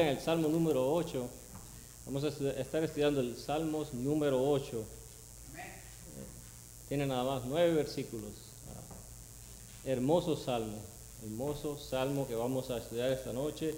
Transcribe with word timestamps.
En 0.00 0.08
el 0.08 0.18
Salmo 0.18 0.48
número 0.48 0.90
8. 0.94 1.28
Vamos 2.06 2.24
a 2.24 2.28
estar 2.28 2.82
estudiando 2.82 3.20
el 3.20 3.36
Salmos 3.36 3.92
número 3.92 4.42
8. 4.50 4.78
Eh, 4.78 4.84
tiene 6.88 7.06
nada 7.06 7.22
más 7.22 7.42
nueve 7.44 7.74
versículos. 7.74 8.30
Ah, 8.70 8.94
hermoso 9.84 10.38
salmo, 10.38 10.78
hermoso 11.22 11.78
salmo 11.78 12.26
que 12.26 12.34
vamos 12.34 12.70
a 12.70 12.78
estudiar 12.78 13.12
esta 13.12 13.34
noche. 13.34 13.74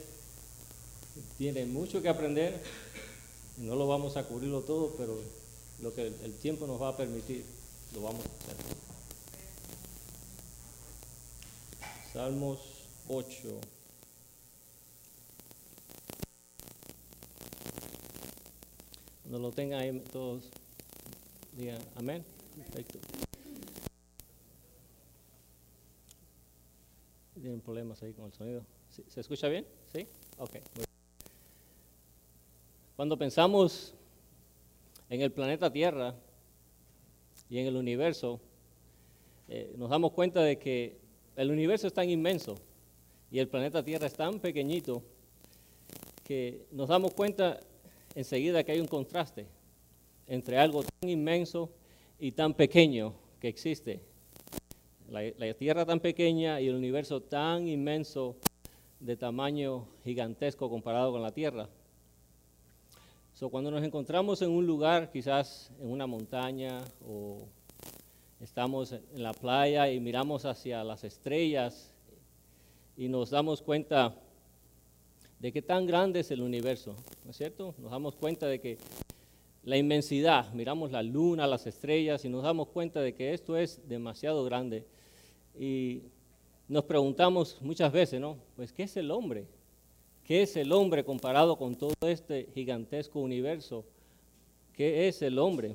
Tiene 1.39 1.67
mucho 1.67 2.01
que 2.01 2.09
aprender. 2.09 2.63
No 3.57 3.75
lo 3.75 3.89
vamos 3.89 4.17
a 4.17 4.23
cubrirlo 4.23 4.61
todo, 4.61 4.95
pero 4.97 5.19
lo 5.81 5.93
que 5.93 6.07
el 6.07 6.35
tiempo 6.35 6.69
nos 6.69 6.81
va 6.81 6.91
a 6.91 6.97
permitir, 6.97 7.45
lo 7.95 8.03
vamos 8.03 8.25
a 8.25 8.29
hacer. 8.29 8.57
Salmos 12.13 12.61
8. 13.09 13.72
Cuando 19.23 19.39
lo 19.39 19.53
tengan 19.53 19.81
ahí 19.81 20.01
todos, 20.13 20.51
digan 21.53 21.79
amén. 21.97 22.25
Perfecto. 22.57 22.99
¿Tienen 27.35 27.61
problemas 27.61 28.03
ahí 28.03 28.13
con 28.13 28.27
el 28.27 28.33
sonido? 28.33 28.65
¿Se 29.09 29.21
escucha 29.21 29.49
bien? 29.49 29.67
¿Sí? 29.93 30.07
Ok. 30.39 30.57
Cuando 32.95 33.17
pensamos 33.17 33.95
en 35.09 35.23
el 35.23 35.33
planeta 35.33 35.73
Tierra 35.73 36.15
y 37.49 37.59
en 37.59 37.67
el 37.67 37.77
universo, 37.77 38.41
eh, 39.49 39.75
nos 39.77 39.91
damos 39.91 40.13
cuenta 40.13 40.41
de 40.43 40.59
que 40.59 40.99
el 41.37 41.51
universo 41.51 41.87
es 41.87 41.93
tan 41.93 42.09
inmenso 42.09 42.57
y 43.31 43.39
el 43.39 43.49
planeta 43.49 43.83
Tierra 43.83 44.07
es 44.07 44.15
tan 44.15 44.39
pequeñito 44.41 45.03
que 46.25 46.67
nos 46.71 46.89
damos 46.89 47.13
cuenta 47.15 47.61
enseguida 48.15 48.65
que 48.65 48.73
hay 48.73 48.81
un 48.81 48.87
contraste 48.87 49.47
entre 50.27 50.59
algo 50.59 50.83
tan 50.83 51.09
inmenso 51.09 51.71
y 52.19 52.33
tan 52.33 52.55
pequeño 52.55 53.15
que 53.41 53.49
existe. 53.49 54.01
La, 55.09 55.53
Tierra 55.55 55.85
tan 55.85 56.01
pequeña 56.01 56.61
y 56.61 56.69
el 56.69 56.75
universo 56.75 57.21
tan 57.21 57.69
inmenso 57.69 58.37
de 58.99 59.17
tamaño 59.17 59.87
gigantesco 60.05 60.71
comparado 60.71 61.13
con 61.13 61.23
la 61.23 61.33
Tierra. 61.33 61.69
So, 63.35 63.51
cuando 63.51 63.71
nos 63.71 63.83
encontramos 63.83 64.41
en 64.43 64.51
un 64.51 64.67
lugar, 64.67 65.11
quizás 65.11 65.71
en 65.81 65.91
una 65.91 66.07
montaña 66.07 66.83
o 67.07 67.47
estamos 68.41 68.93
en 68.93 69.23
la 69.23 69.33
playa 69.33 69.91
y 69.91 70.01
miramos 70.01 70.45
hacia 70.45 70.85
las 70.85 71.05
estrellas 71.05 71.93
y 72.97 73.09
nos 73.09 73.31
damos 73.31 73.63
cuenta 73.63 74.15
de 75.43 75.53
qué 75.53 75.61
tan 75.61 75.87
grande 75.87 76.21
es 76.21 76.31
el 76.31 76.41
universo, 76.41 76.95
¿no 77.25 77.33
es 77.33 77.37
cierto? 77.37 77.75
Nos 77.79 77.91
damos 77.91 78.15
cuenta 78.15 78.47
de 78.47 78.61
que 78.61 78.79
la 79.65 79.77
inmensidad, 79.77 80.53
miramos 80.55 80.93
la 80.93 81.03
luna, 81.03 81.49
las 81.49 81.67
estrellas 81.67 82.25
y 82.25 82.29
nos 82.29 82.45
damos 82.45 82.69
cuenta 82.69 83.01
de 83.01 83.13
que 83.13 83.35
esto 83.35 83.57
es 83.57 83.81
demasiado 83.89 84.45
grande. 84.45 84.87
Y 85.59 86.03
nos 86.69 86.85
preguntamos 86.85 87.61
muchas 87.61 87.93
veces, 87.93 88.21
¿no? 88.21 88.37
Pues, 88.55 88.73
¿qué 88.73 88.85
es 88.85 88.97
el 88.97 89.11
hombre? 89.11 89.49
¿Qué 90.23 90.43
es 90.43 90.57
el 90.57 90.71
hombre 90.71 91.05
comparado 91.05 91.59
con 91.59 91.75
todo 91.75 91.93
este 92.03 92.47
gigantesco 92.55 93.19
universo? 93.19 93.85
¿Qué 94.73 95.09
es 95.09 95.23
el 95.23 95.41
hombre? 95.41 95.75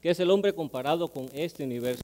¿Qué 0.00 0.10
es 0.10 0.18
el 0.18 0.28
hombre 0.28 0.52
comparado 0.52 1.06
con 1.06 1.28
este 1.32 1.62
universo? 1.62 2.02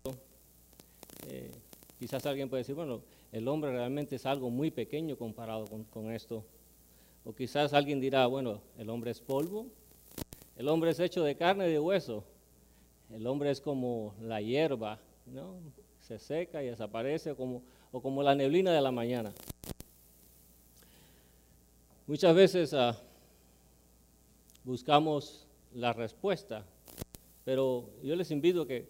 Eh, 1.29 1.51
quizás 1.99 2.25
alguien 2.25 2.49
puede 2.49 2.61
decir, 2.61 2.77
bueno, 2.77 3.01
el 3.33 3.49
hombre 3.49 3.73
realmente 3.73 4.15
es 4.15 4.27
algo 4.27 4.49
muy 4.49 4.71
pequeño 4.71 5.17
comparado 5.17 5.67
con, 5.67 5.83
con 5.83 6.13
esto. 6.13 6.45
O 7.25 7.33
quizás 7.35 7.73
alguien 7.73 8.01
dirá, 8.01 8.27
bueno, 8.27 8.61
el 8.77 8.91
hombre 8.91 9.11
es 9.11 9.21
polvo, 9.21 9.67
el 10.57 10.69
hombre 10.69 10.91
es 10.91 11.01
hecho 11.01 11.25
de 11.25 11.37
carne 11.37 11.69
y 11.69 11.73
de 11.73 11.81
hueso, 11.81 12.25
el 13.11 13.27
hombre 13.27 13.51
es 13.51 13.61
como 13.61 14.15
la 14.21 14.41
hierba, 14.41 15.01
¿no? 15.27 15.57
Se 16.01 16.19
seca 16.19 16.63
y 16.63 16.67
desaparece 16.67 17.35
como, 17.35 17.63
o 17.93 18.03
como 18.03 18.23
la 18.23 18.35
neblina 18.35 18.73
de 18.73 18.81
la 18.81 18.91
mañana. 18.91 19.33
Muchas 22.07 22.35
veces 22.35 22.75
ah, 22.75 23.01
buscamos 24.63 25.47
la 25.73 25.95
respuesta, 25.95 26.67
pero 27.45 27.89
yo 28.03 28.15
les 28.17 28.31
invito 28.31 28.67
que 28.67 28.87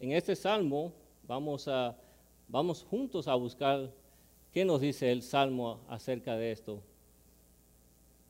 en 0.00 0.12
este 0.12 0.34
salmo 0.34 0.92
vamos, 1.26 1.68
a, 1.68 1.94
vamos 2.48 2.82
juntos 2.82 3.28
a 3.28 3.34
buscar 3.34 3.90
qué 4.52 4.64
nos 4.64 4.80
dice 4.80 5.12
el 5.12 5.22
salmo 5.22 5.80
acerca 5.88 6.36
de 6.36 6.52
esto. 6.52 6.82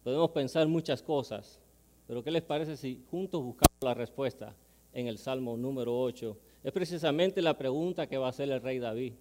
Podemos 0.05 0.33
pensar 0.33 0.69
muchas 0.69 1.03
cosas, 1.03 1.59
pero 2.07 2.23
¿qué 2.23 2.31
les 2.31 2.43
parece 2.43 2.77
si 2.77 3.03
juntos 3.11 3.43
buscamos 3.43 3.79
la 3.81 3.95
respuesta 3.95 4.55
en 4.93 5.07
el 5.07 5.17
Salmo 5.17 5.57
número 5.57 5.99
8? 5.99 6.37
Es 6.63 6.73
precisamente 6.73 7.41
la 7.41 7.57
pregunta 7.57 8.07
que 8.07 8.19
va 8.19 8.27
a 8.27 8.29
hacer 8.29 8.51
el 8.51 8.61
rey 8.61 8.79
David 8.79 9.15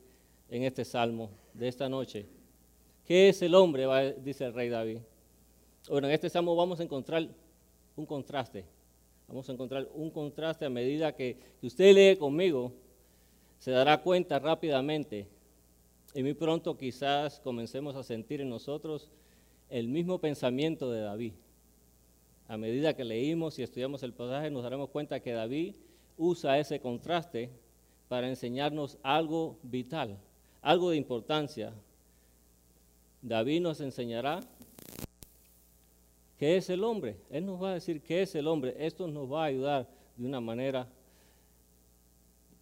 en 0.50 0.64
este 0.64 0.84
Salmo 0.84 1.30
de 1.54 1.70
esta 1.70 1.88
noche. 1.88 2.28
¿Qué 3.06 3.30
es 3.30 3.42
el 3.42 3.56
hombre? 3.56 3.86
dice 4.22 4.44
el 4.44 4.54
rey 4.54 4.68
David. 4.68 4.98
Bueno, 5.90 6.08
en 6.08 6.16
este 6.16 6.30
Salmo 6.30 6.54
vamos 6.54 6.82
a 6.82 6.84
encontrar 6.84 7.30
un 7.96 8.06
contraste. 8.06 8.66
Vamos 9.30 9.48
a 9.48 9.54
encontrar 9.54 9.88
un 9.94 10.12
contraste 10.12 10.66
a 10.66 10.70
medida 10.70 11.16
que, 11.16 11.38
que 11.62 11.68
usted 11.68 11.96
lee 11.96 12.18
conmigo, 12.18 12.74
se 13.58 13.72
dará 13.72 14.02
cuenta 14.02 14.38
rápidamente. 14.38 15.30
Y 16.14 16.24
muy 16.24 16.34
pronto 16.34 16.76
quizás 16.78 17.40
comencemos 17.40 17.96
a 17.96 18.04
sentir 18.04 18.42
en 18.42 18.50
nosotros 18.50 19.10
el 19.74 19.88
mismo 19.88 20.20
pensamiento 20.20 20.92
de 20.92 21.02
David. 21.02 21.34
A 22.48 22.58
medida 22.58 22.94
que 22.94 23.04
leímos 23.04 23.58
y 23.58 23.64
estudiamos 23.64 24.04
el 24.04 24.14
pasaje, 24.14 24.52
nos 24.52 24.62
daremos 24.62 24.92
cuenta 24.92 25.20
que 25.20 25.32
David 25.32 25.74
usa 26.16 26.60
ese 26.60 26.80
contraste 26.80 27.50
para 28.08 28.30
enseñarnos 28.30 29.00
algo 29.02 29.58
vital, 29.64 30.20
algo 30.62 30.92
de 30.92 30.98
importancia. 30.98 31.74
David 33.24 33.62
nos 33.62 33.82
enseñará 33.82 34.42
qué 36.38 36.58
es 36.58 36.70
el 36.70 36.84
hombre. 36.84 37.18
Él 37.32 37.44
nos 37.44 37.60
va 37.60 37.72
a 37.72 37.74
decir 37.74 38.00
qué 38.04 38.22
es 38.22 38.36
el 38.36 38.48
hombre. 38.48 38.76
Esto 38.78 39.08
nos 39.08 39.32
va 39.32 39.42
a 39.42 39.48
ayudar 39.48 39.90
de 40.16 40.28
una 40.28 40.40
manera 40.40 40.88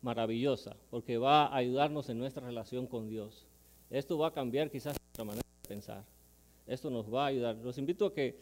maravillosa, 0.02 0.78
porque 0.90 1.18
va 1.18 1.48
a 1.48 1.58
ayudarnos 1.58 2.08
en 2.08 2.20
nuestra 2.20 2.48
relación 2.48 2.88
con 2.88 3.10
Dios. 3.10 3.46
Esto 3.90 4.18
va 4.18 4.28
a 4.28 4.34
cambiar 4.34 4.72
quizás 4.72 4.96
nuestra 4.98 5.26
manera 5.26 5.46
de 5.64 5.68
pensar. 5.68 6.11
Esto 6.72 6.90
nos 6.90 7.14
va 7.14 7.26
a 7.26 7.28
ayudar. 7.28 7.58
Los 7.58 7.78
invito 7.78 8.06
a 8.06 8.14
que, 8.14 8.40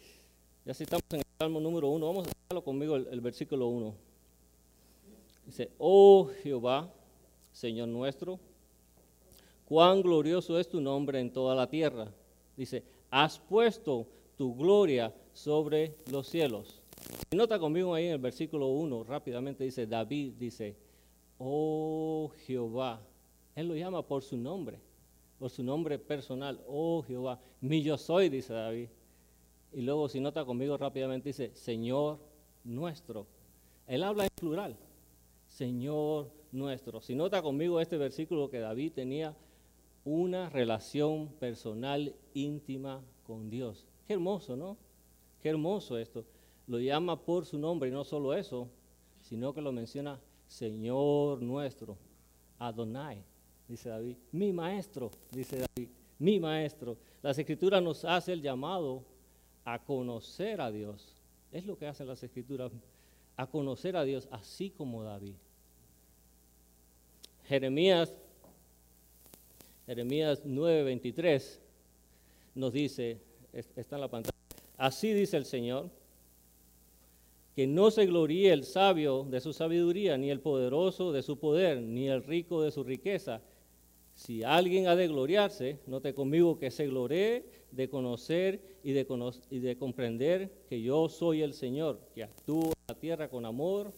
ya 0.63 0.75
si 0.75 0.83
estamos 0.83 1.03
en 1.09 1.21
el 1.21 1.25
Salmo 1.39 1.59
número 1.59 1.89
uno, 1.89 2.05
vamos 2.05 2.27
a 2.27 2.29
hacerlo 2.29 2.63
conmigo 2.63 2.95
el, 2.95 3.21
versículo 3.21 3.67
uno. 3.67 3.95
Dice, 5.47 5.71
oh 5.79 6.29
Jehová, 6.43 6.93
Señor 7.51 7.87
nuestro, 7.87 8.39
cuán 9.65 10.03
glorioso 10.03 10.59
es 10.59 10.69
tu 10.69 10.79
nombre 10.79 11.19
en 11.19 11.33
toda 11.33 11.55
la 11.55 11.67
tierra. 11.67 12.13
Dice, 12.55 12.83
has 13.09 13.39
puesto 13.39 14.05
tu 14.37 14.55
gloria 14.55 15.11
sobre 15.33 15.95
los 16.11 16.27
cielos. 16.27 16.83
Y 17.31 17.35
nota 17.35 17.57
conmigo 17.57 17.95
ahí 17.95 18.05
en 18.05 18.11
el 18.11 18.19
versículo 18.19 18.67
1, 18.67 19.05
rápidamente 19.05 19.63
dice, 19.63 19.87
David 19.87 20.33
dice, 20.37 20.75
oh 21.39 22.31
Jehová. 22.45 23.01
Él 23.55 23.69
lo 23.69 23.75
llama 23.75 24.03
por 24.03 24.21
su 24.21 24.37
nombre 24.37 24.79
por 25.39 25.49
su 25.49 25.63
nombre 25.63 25.97
personal, 25.97 26.61
oh 26.67 27.01
Jehová, 27.01 27.39
mi 27.61 27.81
yo 27.81 27.97
soy, 27.97 28.27
dice 28.29 28.53
David. 28.53 28.89
Y 29.71 29.81
luego 29.81 30.09
si 30.09 30.19
nota 30.19 30.43
conmigo 30.43 30.77
rápidamente 30.77 31.29
dice, 31.29 31.55
Señor 31.55 32.19
nuestro. 32.65 33.25
Él 33.87 34.03
habla 34.03 34.25
en 34.25 34.29
plural, 34.35 34.77
Señor 35.47 36.29
nuestro. 36.51 37.01
Si 37.01 37.15
nota 37.15 37.41
conmigo 37.41 37.79
este 37.79 37.97
versículo 37.97 38.49
que 38.49 38.59
David 38.59 38.91
tenía 38.93 39.35
una 40.03 40.49
relación 40.49 41.29
personal 41.39 42.13
íntima 42.33 43.01
con 43.23 43.49
Dios. 43.49 43.87
Qué 44.07 44.13
hermoso, 44.13 44.57
¿no? 44.57 44.77
Qué 45.41 45.49
hermoso 45.49 45.97
esto. 45.97 46.25
Lo 46.67 46.79
llama 46.79 47.23
por 47.23 47.45
su 47.45 47.57
nombre 47.57 47.89
y 47.89 47.93
no 47.93 48.03
solo 48.03 48.33
eso, 48.33 48.67
sino 49.21 49.53
que 49.53 49.61
lo 49.61 49.71
menciona 49.71 50.19
Señor 50.47 51.41
nuestro, 51.41 51.97
Adonai 52.57 53.23
dice 53.69 53.89
David. 53.89 54.17
Mi 54.33 54.51
maestro, 54.51 55.11
dice 55.31 55.59
David. 55.59 55.89
Mi 56.17 56.39
maestro. 56.39 56.97
Las 57.21 57.37
escrituras 57.37 57.81
nos 57.81 58.03
hace 58.03 58.33
el 58.33 58.41
llamado 58.41 59.03
a 59.63 59.79
conocer 59.79 60.59
a 60.59 60.71
Dios. 60.71 61.15
Es 61.51 61.65
lo 61.65 61.77
que 61.77 61.87
hacen 61.87 62.07
las 62.07 62.21
escrituras, 62.23 62.71
a 63.37 63.47
conocer 63.47 63.95
a 63.95 64.03
Dios, 64.03 64.27
así 64.31 64.71
como 64.71 65.03
David. 65.03 65.35
Jeremías, 67.47 68.13
Jeremías 69.85 70.43
9:23 70.45 71.59
nos 72.55 72.73
dice, 72.73 73.19
está 73.53 73.95
en 73.95 74.01
la 74.01 74.07
pantalla, 74.07 74.37
así 74.77 75.13
dice 75.13 75.37
el 75.37 75.45
Señor, 75.45 75.89
que 77.55 77.65
no 77.65 77.89
se 77.89 78.05
gloríe 78.05 78.53
el 78.53 78.65
sabio 78.65 79.23
de 79.23 79.41
su 79.41 79.53
sabiduría, 79.53 80.17
ni 80.17 80.29
el 80.29 80.41
poderoso 80.41 81.11
de 81.11 81.23
su 81.23 81.39
poder, 81.39 81.81
ni 81.81 82.07
el 82.07 82.23
rico 82.23 82.61
de 82.61 82.71
su 82.71 82.83
riqueza, 82.83 83.41
Si 84.19 84.43
alguien 84.43 84.87
ha 84.87 84.97
de 84.97 85.07
gloriarse, 85.07 85.79
note 85.87 86.13
conmigo 86.13 86.59
que 86.59 86.71
se 86.71 86.87
gloree 86.87 87.45
de 87.71 87.89
conocer 87.89 88.59
y 88.83 88.91
de, 88.91 89.07
y 89.49 89.59
de 89.59 89.77
comprender 89.77 90.51
que 90.67 90.81
yo 90.81 91.07
soy 91.07 91.41
el 91.41 91.53
Señor, 91.53 92.01
que 92.13 92.23
actúo 92.23 92.65
en 92.65 92.83
la 92.89 92.95
tierra 92.95 93.29
con 93.29 93.45
amor, 93.45 93.93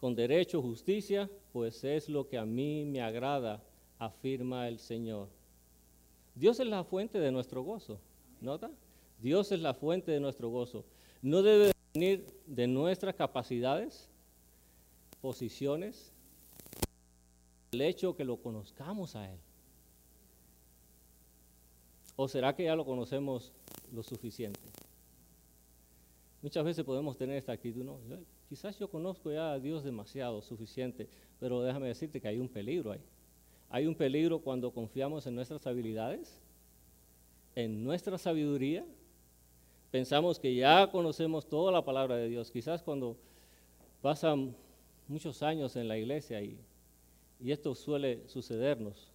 con 0.00 0.14
derecho, 0.14 0.62
justicia, 0.62 1.28
pues 1.52 1.84
es 1.84 2.08
lo 2.08 2.30
que 2.30 2.38
a 2.38 2.46
mí 2.46 2.86
me 2.86 3.02
agrada, 3.02 3.62
afirma 3.98 4.68
el 4.68 4.78
Señor. 4.78 5.28
Dios 6.34 6.58
es 6.58 6.66
la 6.66 6.82
fuente 6.82 7.20
de 7.20 7.30
nuestro 7.30 7.62
gozo, 7.62 8.00
¿nota? 8.40 8.70
Dios 9.20 9.52
es 9.52 9.60
la 9.60 9.74
fuente 9.74 10.12
de 10.12 10.20
nuestro 10.20 10.48
gozo. 10.48 10.82
No 11.20 11.42
debe 11.42 11.72
venir 11.92 12.24
de 12.46 12.66
nuestras 12.68 13.14
capacidades, 13.14 14.08
posiciones, 15.20 16.10
el 17.72 17.80
hecho 17.80 18.14
que 18.14 18.24
lo 18.24 18.36
conozcamos 18.36 19.16
a 19.16 19.32
Él. 19.32 19.38
¿O 22.16 22.28
será 22.28 22.54
que 22.54 22.64
ya 22.64 22.76
lo 22.76 22.84
conocemos 22.84 23.50
lo 23.90 24.02
suficiente? 24.02 24.60
Muchas 26.42 26.64
veces 26.64 26.84
podemos 26.84 27.16
tener 27.16 27.38
esta 27.38 27.52
actitud, 27.52 27.82
no, 27.82 27.98
quizás 28.50 28.78
yo 28.78 28.90
conozco 28.90 29.32
ya 29.32 29.52
a 29.52 29.58
Dios 29.58 29.84
demasiado, 29.84 30.42
suficiente, 30.42 31.08
pero 31.40 31.62
déjame 31.62 31.88
decirte 31.88 32.20
que 32.20 32.28
hay 32.28 32.38
un 32.38 32.48
peligro 32.48 32.92
ahí. 32.92 33.00
Hay 33.70 33.86
un 33.86 33.94
peligro 33.94 34.40
cuando 34.40 34.70
confiamos 34.70 35.26
en 35.26 35.34
nuestras 35.34 35.66
habilidades, 35.66 36.42
en 37.54 37.82
nuestra 37.82 38.18
sabiduría. 38.18 38.84
Pensamos 39.90 40.38
que 40.38 40.54
ya 40.54 40.90
conocemos 40.90 41.48
toda 41.48 41.72
la 41.72 41.82
palabra 41.82 42.16
de 42.16 42.28
Dios. 42.28 42.50
Quizás 42.50 42.82
cuando 42.82 43.16
pasan 44.02 44.54
muchos 45.08 45.42
años 45.42 45.74
en 45.76 45.88
la 45.88 45.96
iglesia 45.96 46.42
y, 46.42 46.58
y 47.42 47.50
esto 47.50 47.74
suele 47.74 48.22
sucedernos, 48.28 49.10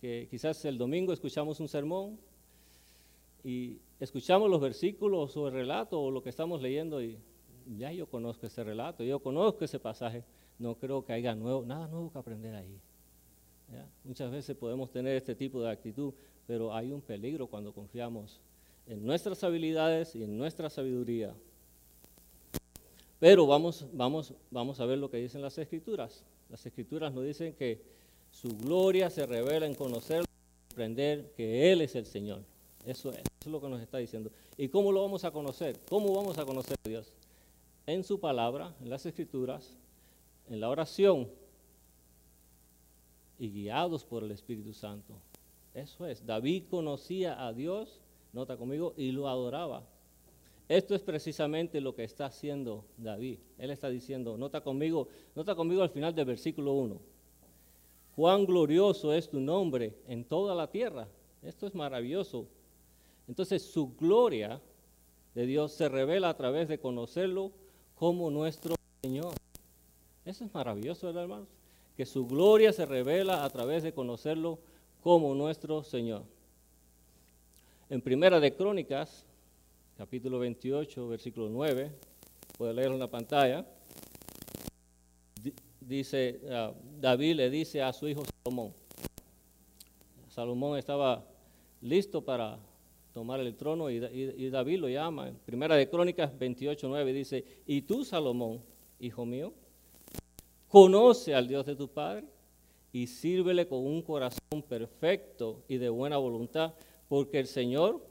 que 0.00 0.28
quizás 0.30 0.64
el 0.64 0.78
domingo 0.78 1.12
escuchamos 1.12 1.58
un 1.60 1.68
sermón 1.68 2.18
y 3.42 3.78
escuchamos 3.98 4.48
los 4.48 4.60
versículos 4.60 5.36
o 5.36 5.48
el 5.48 5.54
relato 5.54 6.00
o 6.00 6.10
lo 6.10 6.22
que 6.22 6.30
estamos 6.30 6.62
leyendo 6.62 7.02
y 7.02 7.18
ya 7.76 7.92
yo 7.92 8.06
conozco 8.06 8.46
ese 8.46 8.62
relato, 8.62 9.02
yo 9.02 9.18
conozco 9.18 9.64
ese 9.64 9.80
pasaje, 9.80 10.24
no 10.58 10.76
creo 10.76 11.04
que 11.04 11.12
haya 11.12 11.34
nuevo, 11.34 11.64
nada 11.64 11.88
nuevo 11.88 12.10
que 12.10 12.18
aprender 12.18 12.54
ahí. 12.54 12.78
Muchas 14.04 14.30
veces 14.30 14.56
podemos 14.56 14.90
tener 14.90 15.16
este 15.16 15.34
tipo 15.34 15.62
de 15.62 15.70
actitud, 15.70 16.12
pero 16.46 16.74
hay 16.74 16.92
un 16.92 17.00
peligro 17.00 17.46
cuando 17.46 17.72
confiamos 17.72 18.40
en 18.86 19.04
nuestras 19.04 19.42
habilidades 19.44 20.14
y 20.14 20.22
en 20.22 20.36
nuestra 20.36 20.68
sabiduría. 20.68 21.34
Pero 23.22 23.46
vamos, 23.46 23.86
vamos, 23.92 24.34
vamos 24.50 24.80
a 24.80 24.84
ver 24.84 24.98
lo 24.98 25.08
que 25.08 25.18
dicen 25.18 25.42
las 25.42 25.56
escrituras. 25.56 26.24
Las 26.50 26.66
escrituras 26.66 27.14
nos 27.14 27.22
dicen 27.22 27.54
que 27.54 27.80
su 28.32 28.48
gloria 28.48 29.10
se 29.10 29.24
revela 29.26 29.64
en 29.64 29.76
conocer, 29.76 30.24
comprender 30.66 31.30
que 31.36 31.70
Él 31.70 31.82
es 31.82 31.94
el 31.94 32.04
Señor. 32.04 32.40
Eso 32.84 33.10
es, 33.10 33.18
eso 33.18 33.24
es 33.42 33.46
lo 33.46 33.60
que 33.60 33.68
nos 33.68 33.80
está 33.80 33.98
diciendo. 33.98 34.32
¿Y 34.58 34.66
cómo 34.66 34.90
lo 34.90 35.02
vamos 35.02 35.22
a 35.22 35.30
conocer? 35.30 35.78
¿Cómo 35.88 36.12
vamos 36.16 36.36
a 36.36 36.44
conocer 36.44 36.76
a 36.84 36.88
Dios? 36.88 37.12
En 37.86 38.02
su 38.02 38.18
palabra, 38.18 38.74
en 38.82 38.90
las 38.90 39.06
escrituras, 39.06 39.72
en 40.50 40.58
la 40.58 40.68
oración 40.68 41.30
y 43.38 43.50
guiados 43.50 44.04
por 44.04 44.24
el 44.24 44.32
Espíritu 44.32 44.72
Santo. 44.72 45.14
Eso 45.74 46.08
es, 46.08 46.26
David 46.26 46.64
conocía 46.68 47.46
a 47.46 47.52
Dios, 47.52 48.00
nota 48.32 48.56
conmigo, 48.56 48.94
y 48.96 49.12
lo 49.12 49.28
adoraba. 49.28 49.84
Esto 50.68 50.94
es 50.94 51.02
precisamente 51.02 51.80
lo 51.80 51.94
que 51.94 52.04
está 52.04 52.26
haciendo 52.26 52.84
David. 52.96 53.38
Él 53.58 53.70
está 53.70 53.88
diciendo, 53.88 54.36
nota 54.38 54.60
conmigo, 54.62 55.08
nota 55.34 55.54
conmigo 55.54 55.82
al 55.82 55.90
final 55.90 56.14
del 56.14 56.24
versículo 56.24 56.72
1. 56.72 57.00
Cuán 58.14 58.46
glorioso 58.46 59.12
es 59.12 59.28
tu 59.28 59.40
nombre 59.40 59.94
en 60.06 60.24
toda 60.24 60.54
la 60.54 60.70
tierra. 60.70 61.08
Esto 61.42 61.66
es 61.66 61.74
maravilloso. 61.74 62.46
Entonces 63.26 63.62
su 63.62 63.94
gloria 63.96 64.60
de 65.34 65.46
Dios 65.46 65.72
se 65.72 65.88
revela 65.88 66.28
a 66.28 66.36
través 66.36 66.68
de 66.68 66.78
conocerlo 66.78 67.52
como 67.94 68.30
nuestro 68.30 68.74
Señor. 69.02 69.34
Eso 70.24 70.44
es 70.44 70.54
maravilloso, 70.54 71.06
¿verdad, 71.06 71.24
hermanos? 71.24 71.48
Que 71.96 72.06
su 72.06 72.26
gloria 72.26 72.72
se 72.72 72.86
revela 72.86 73.44
a 73.44 73.50
través 73.50 73.82
de 73.82 73.92
conocerlo 73.92 74.58
como 75.02 75.34
nuestro 75.34 75.82
Señor. 75.82 76.22
En 77.90 78.00
Primera 78.00 78.40
de 78.40 78.54
Crónicas, 78.54 79.26
capítulo 80.02 80.40
28, 80.40 81.06
versículo 81.06 81.48
9, 81.48 81.92
puede 82.58 82.74
leerlo 82.74 82.94
en 82.94 82.98
la 82.98 83.08
pantalla, 83.08 83.64
dice, 85.80 86.40
ah, 86.50 86.72
David 86.98 87.36
le 87.36 87.50
dice 87.50 87.80
a 87.80 87.92
su 87.92 88.08
hijo 88.08 88.24
Salomón, 88.24 88.74
Salomón 90.26 90.76
estaba 90.76 91.24
listo 91.80 92.20
para 92.24 92.58
tomar 93.12 93.38
el 93.38 93.54
trono 93.54 93.90
y, 93.90 93.98
y, 93.98 94.50
David 94.50 94.80
lo 94.80 94.88
llama. 94.88 95.28
En 95.28 95.36
Primera 95.36 95.76
de 95.76 95.88
Crónicas 95.88 96.36
28, 96.36 96.88
9 96.88 97.12
dice, 97.12 97.44
y 97.64 97.82
tú 97.82 98.04
Salomón, 98.04 98.60
hijo 98.98 99.24
mío, 99.24 99.52
conoce 100.66 101.32
al 101.32 101.46
Dios 101.46 101.64
de 101.64 101.76
tu 101.76 101.86
Padre 101.86 102.26
y 102.92 103.06
sírvele 103.06 103.68
con 103.68 103.86
un 103.86 104.02
corazón 104.02 104.62
perfecto 104.68 105.62
y 105.68 105.76
de 105.76 105.90
buena 105.90 106.16
voluntad, 106.16 106.74
porque 107.06 107.38
el 107.38 107.46
Señor 107.46 108.10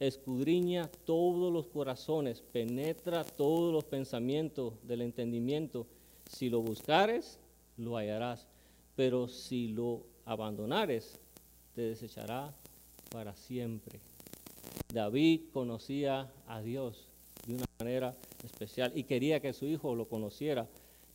escudriña 0.00 0.90
todos 1.04 1.52
los 1.52 1.66
corazones, 1.66 2.40
penetra 2.40 3.24
todos 3.24 3.72
los 3.72 3.84
pensamientos 3.84 4.74
del 4.86 5.02
entendimiento. 5.02 5.86
Si 6.28 6.50
lo 6.50 6.60
buscares, 6.60 7.38
lo 7.76 7.96
hallarás, 7.96 8.46
pero 8.94 9.28
si 9.28 9.68
lo 9.68 10.02
abandonares, 10.24 11.18
te 11.74 11.82
desechará 11.82 12.54
para 13.10 13.34
siempre. 13.36 14.00
David 14.92 15.42
conocía 15.52 16.30
a 16.46 16.60
Dios 16.60 17.08
de 17.46 17.54
una 17.54 17.64
manera 17.78 18.16
especial 18.44 18.92
y 18.94 19.04
quería 19.04 19.40
que 19.40 19.52
su 19.52 19.66
hijo 19.66 19.94
lo 19.94 20.08
conociera 20.08 20.68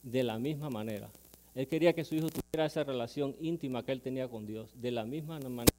de 0.04 0.24
la 0.24 0.40
misma 0.40 0.70
manera. 0.70 1.10
Él 1.56 1.68
quería 1.68 1.94
que 1.94 2.06
su 2.06 2.16
hijo 2.16 2.30
tuviera 2.30 2.66
esa 2.66 2.84
relación 2.84 3.36
íntima 3.42 3.84
que 3.84 3.92
él 3.92 4.02
tenía 4.02 4.30
con 4.30 4.46
Dios. 4.46 4.72
De 4.80 4.92
la 4.92 5.04
misma 5.04 5.40
manera, 5.40 5.76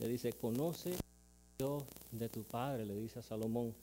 le 0.00 0.08
dice, 0.08 0.32
conoce 0.32 0.92
Dios 1.58 1.82
de 2.18 2.28
tu 2.28 2.44
Padre, 2.44 2.84
le 2.84 2.94
dice 2.94 3.18
a 3.18 3.22
Salomón. 3.22 3.74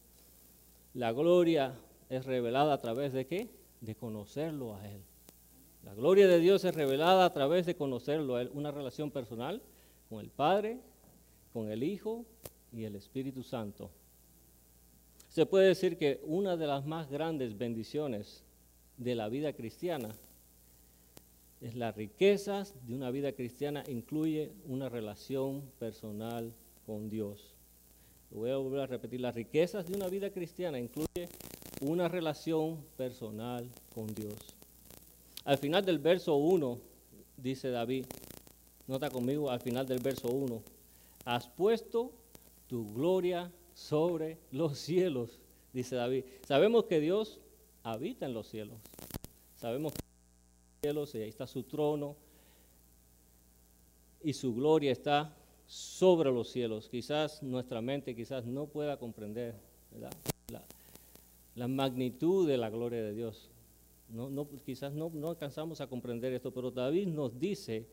La 0.94 1.12
gloria 1.12 1.74
es 2.10 2.26
revelada 2.26 2.74
a 2.74 2.78
través 2.78 3.14
de 3.14 3.26
qué? 3.26 3.50
De 3.82 3.96
conocerlo 3.96 4.76
a 4.76 4.88
Él. 4.90 5.02
La 5.84 5.94
gloria 5.94 6.28
de 6.28 6.40
Dios 6.40 6.64
es 6.64 6.74
revelada 6.74 7.26
a 7.26 7.34
través 7.34 7.66
de 7.66 7.76
conocerlo 7.76 8.36
a 8.36 8.42
Él. 8.42 8.52
Una 8.54 8.72
relación 8.72 9.12
personal 9.12 9.62
con 10.10 10.20
el 10.20 10.30
Padre, 10.30 10.80
con 11.52 11.70
el 11.70 11.84
Hijo 11.84 12.26
y 12.72 12.84
el 12.84 12.96
Espíritu 12.96 13.44
Santo. 13.44 13.90
Se 15.28 15.46
puede 15.46 15.68
decir 15.68 15.98
que 15.98 16.22
una 16.26 16.56
de 16.58 16.68
las 16.68 16.86
más 16.86 17.10
grandes 17.10 17.58
bendiciones 17.58 18.44
de 18.98 19.16
la 19.16 19.30
vida 19.30 19.54
cristiana 19.54 20.10
es 21.60 21.76
las 21.76 21.96
riquezas 21.96 22.76
de 22.86 22.94
una 22.94 23.10
vida 23.10 23.32
cristiana 23.32 23.84
incluye 23.88 24.52
una 24.66 24.90
relación 24.90 25.64
personal 25.80 26.54
con 26.86 27.10
Dios. 27.10 27.53
Voy 28.34 28.50
a 28.50 28.58
volver 28.58 28.82
a 28.82 28.88
repetir, 28.88 29.22
las 29.22 29.36
riquezas 29.36 29.88
de 29.88 29.96
una 29.96 30.08
vida 30.08 30.32
cristiana 30.32 30.80
incluye 30.80 31.30
una 31.82 32.08
relación 32.08 32.84
personal 32.98 33.70
con 33.94 34.08
Dios. 34.08 34.56
Al 35.46 35.58
final 35.58 35.86
del 35.86 36.00
verso 36.00 36.36
1, 36.36 36.80
dice 37.38 37.70
David, 37.70 38.06
nota 38.88 39.10
conmigo 39.10 39.50
al 39.50 39.60
final 39.60 39.86
del 39.86 40.00
verso 40.00 40.30
1, 40.30 40.62
has 41.26 41.48
puesto 41.48 42.12
tu 42.68 42.94
gloria 42.94 43.52
sobre 43.74 44.38
los 44.52 44.78
cielos, 44.78 45.40
dice 45.74 45.96
David. 45.96 46.26
Sabemos 46.48 46.86
que 46.86 47.00
Dios 47.00 47.40
habita 47.84 48.26
en 48.26 48.34
los 48.34 48.48
cielos. 48.48 48.78
Sabemos 49.58 49.94
que 49.94 50.00
cielos 50.82 51.14
y 51.16 51.20
ahí 51.20 51.30
está 51.30 51.48
su 51.48 51.64
trono 51.64 52.16
y 54.22 54.34
su 54.34 54.56
gloria 54.56 54.92
está 54.92 55.36
sobre 55.68 56.32
los 56.32 56.50
cielos. 56.50 56.90
Quizás 56.90 57.42
nuestra 57.44 57.82
mente 57.82 58.16
quizás 58.16 58.46
no 58.46 58.68
pueda 58.68 58.98
comprender 58.98 59.56
la, 61.56 61.68
magnitud 61.68 62.48
de 62.48 62.58
la 62.58 62.70
gloria 62.70 63.04
de 63.04 63.14
Dios. 63.14 63.50
No, 64.10 64.30
no, 64.30 64.48
quizás 64.66 64.94
no, 64.94 65.10
no 65.14 65.30
alcanzamos 65.30 65.82
a 65.82 65.88
comprender 65.88 66.34
esto, 66.34 66.52
pero 66.52 66.72
David 66.72 67.08
nos 67.08 67.40
dice 67.40 67.88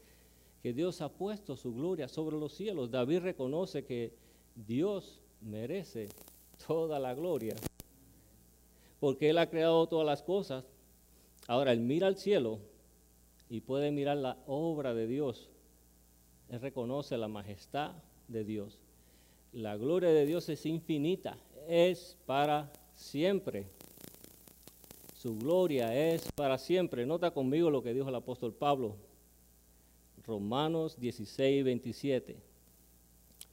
que 0.62 0.72
Dios 0.72 1.00
ha 1.00 1.08
puesto 1.08 1.56
su 1.56 1.74
gloria 1.74 2.08
sobre 2.08 2.36
los 2.36 2.52
cielos. 2.52 2.90
David 2.90 3.20
reconoce 3.20 3.84
que 3.84 4.12
Dios 4.54 5.20
merece 5.40 6.08
toda 6.66 6.98
la 6.98 7.14
gloria, 7.14 7.54
porque 8.98 9.30
Él 9.30 9.38
ha 9.38 9.48
creado 9.48 9.86
todas 9.86 10.06
las 10.06 10.22
cosas. 10.22 10.64
Ahora, 11.46 11.72
Él 11.72 11.80
mira 11.80 12.06
al 12.06 12.16
cielo 12.16 12.58
y 13.48 13.60
puede 13.60 13.90
mirar 13.90 14.18
la 14.18 14.36
obra 14.46 14.94
de 14.94 15.06
Dios, 15.06 15.48
él 16.50 16.60
reconoce 16.60 17.16
la 17.16 17.28
majestad 17.28 17.92
de 18.28 18.44
Dios. 18.44 18.80
La 19.52 19.76
gloria 19.76 20.10
de 20.10 20.26
Dios 20.26 20.48
es 20.48 20.66
infinita, 20.66 21.38
es 21.68 22.16
para 22.26 22.72
siempre. 22.94 23.66
Su 25.14 25.36
gloria 25.38 25.94
es 25.94 26.30
para 26.32 26.58
siempre. 26.58 27.06
Nota 27.06 27.30
conmigo 27.30 27.70
lo 27.70 27.82
que 27.82 27.94
dijo 27.94 28.08
el 28.08 28.14
apóstol 28.14 28.52
Pablo. 28.52 28.96
Romanos 30.24 30.98
16, 30.98 31.64
27. 31.64 32.36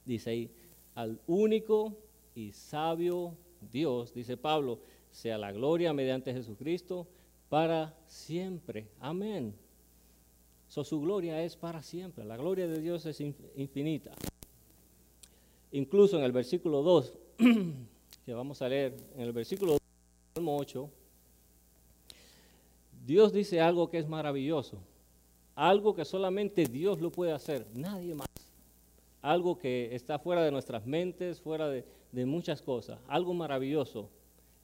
Dice 0.04 0.30
ahí, 0.30 0.50
al 0.94 1.20
único 1.26 1.96
y 2.34 2.52
sabio 2.52 3.36
Dios, 3.72 4.14
dice 4.14 4.36
Pablo, 4.36 4.80
sea 5.10 5.38
la 5.38 5.52
gloria 5.52 5.92
mediante 5.92 6.32
Jesucristo 6.32 7.06
para 7.48 7.96
siempre. 8.06 8.88
Amén. 9.00 9.54
So, 10.68 10.84
su 10.84 11.00
gloria 11.00 11.42
es 11.42 11.56
para 11.56 11.82
siempre. 11.82 12.24
La 12.24 12.36
gloria 12.36 12.66
de 12.66 12.80
Dios 12.80 13.06
es 13.06 13.20
infinita. 13.20 14.12
Incluso 15.72 16.18
en 16.18 16.24
el 16.24 16.32
versículo 16.32 16.82
2, 16.82 17.12
que 18.26 18.34
vamos 18.34 18.60
a 18.60 18.68
leer, 18.68 18.94
en 19.14 19.22
el 19.22 19.32
versículo 19.32 19.78
2, 20.34 20.44
8, 20.46 20.90
Dios 23.06 23.32
dice 23.32 23.60
algo 23.60 23.88
que 23.88 23.98
es 23.98 24.08
maravilloso. 24.08 24.78
Algo 25.54 25.94
que 25.94 26.04
solamente 26.04 26.66
Dios 26.66 27.00
lo 27.00 27.10
puede 27.10 27.32
hacer, 27.32 27.66
nadie 27.74 28.14
más. 28.14 28.28
Algo 29.22 29.58
que 29.58 29.94
está 29.94 30.18
fuera 30.18 30.44
de 30.44 30.52
nuestras 30.52 30.86
mentes, 30.86 31.40
fuera 31.40 31.68
de, 31.68 31.84
de 32.12 32.26
muchas 32.26 32.62
cosas. 32.62 33.00
Algo 33.08 33.32
maravilloso 33.34 34.10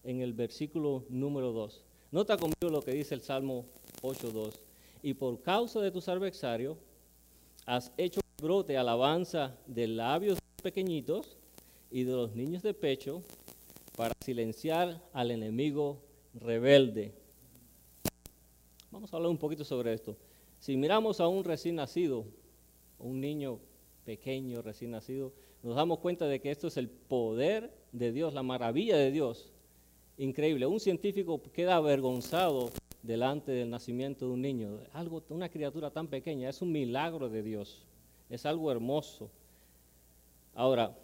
en 0.05 0.21
el 0.21 0.35
versículo 0.35 1.05
número 1.09 1.53
2. 1.53 1.83
Nota 2.13 2.37
conmigo 2.37 2.71
lo 2.71 2.83
que 2.83 2.93
dice 2.93 3.15
el 3.15 3.23
Salmo 3.23 3.65
8.2. 4.03 4.64
Y 5.05 5.13
por 5.13 5.43
causa 5.43 5.83
de 5.83 5.91
tus 5.91 6.09
adversarios, 6.09 6.79
has 7.67 7.93
hecho 7.99 8.23
brote 8.41 8.79
alabanza 8.79 9.55
de 9.67 9.87
labios 9.87 10.39
pequeñitos 10.63 11.37
y 11.91 12.05
de 12.05 12.13
los 12.13 12.35
niños 12.35 12.63
de 12.63 12.73
pecho 12.73 13.23
para 13.99 14.15
silenciar 14.25 15.03
al 15.13 15.31
enemigo 15.31 16.01
rebelde. 16.33 17.13
Vamos 18.91 19.13
a 19.13 19.17
hablar 19.17 19.31
un 19.31 19.37
poquito 19.37 19.63
sobre 19.63 19.93
esto. 19.93 20.17
Si 20.59 20.75
miramos 20.75 21.21
a 21.21 21.29
un 21.29 21.45
recién 21.45 21.77
nacido, 21.77 22.25
un 22.99 23.21
niño 23.21 23.59
pequeño 24.07 24.63
recién 24.63 24.93
nacido, 24.93 25.35
nos 25.63 25.77
damos 25.77 25.99
cuenta 25.99 26.27
de 26.27 26.41
que 26.41 26.51
esto 26.51 26.69
es 26.69 26.79
el 26.79 26.89
poder 26.89 27.71
de 27.93 28.11
Dios, 28.11 28.33
la 28.33 28.43
maravilla 28.43 28.97
de 28.97 29.11
Dios. 29.11 29.53
Increíble. 30.17 30.65
Un 30.65 30.81
científico 30.81 31.43
queda 31.53 31.77
avergonzado 31.77 32.71
delante 33.05 33.53
del 33.53 33.71
nacimiento 33.71 34.27
de 34.27 34.33
un 34.33 34.43
niño. 34.43 34.81
Algo, 34.93 35.23
una 35.29 35.49
criatura 35.49 35.91
tan 35.91 36.09
pequeña, 36.09 36.49
es 36.49 36.63
un 36.63 36.73
milagro 36.73 37.29
de 37.29 37.43
Dios. 37.43 37.85
Es 38.31 38.47
algo 38.47 38.73
hermoso. 38.73 39.31
Ahora, 40.55 40.97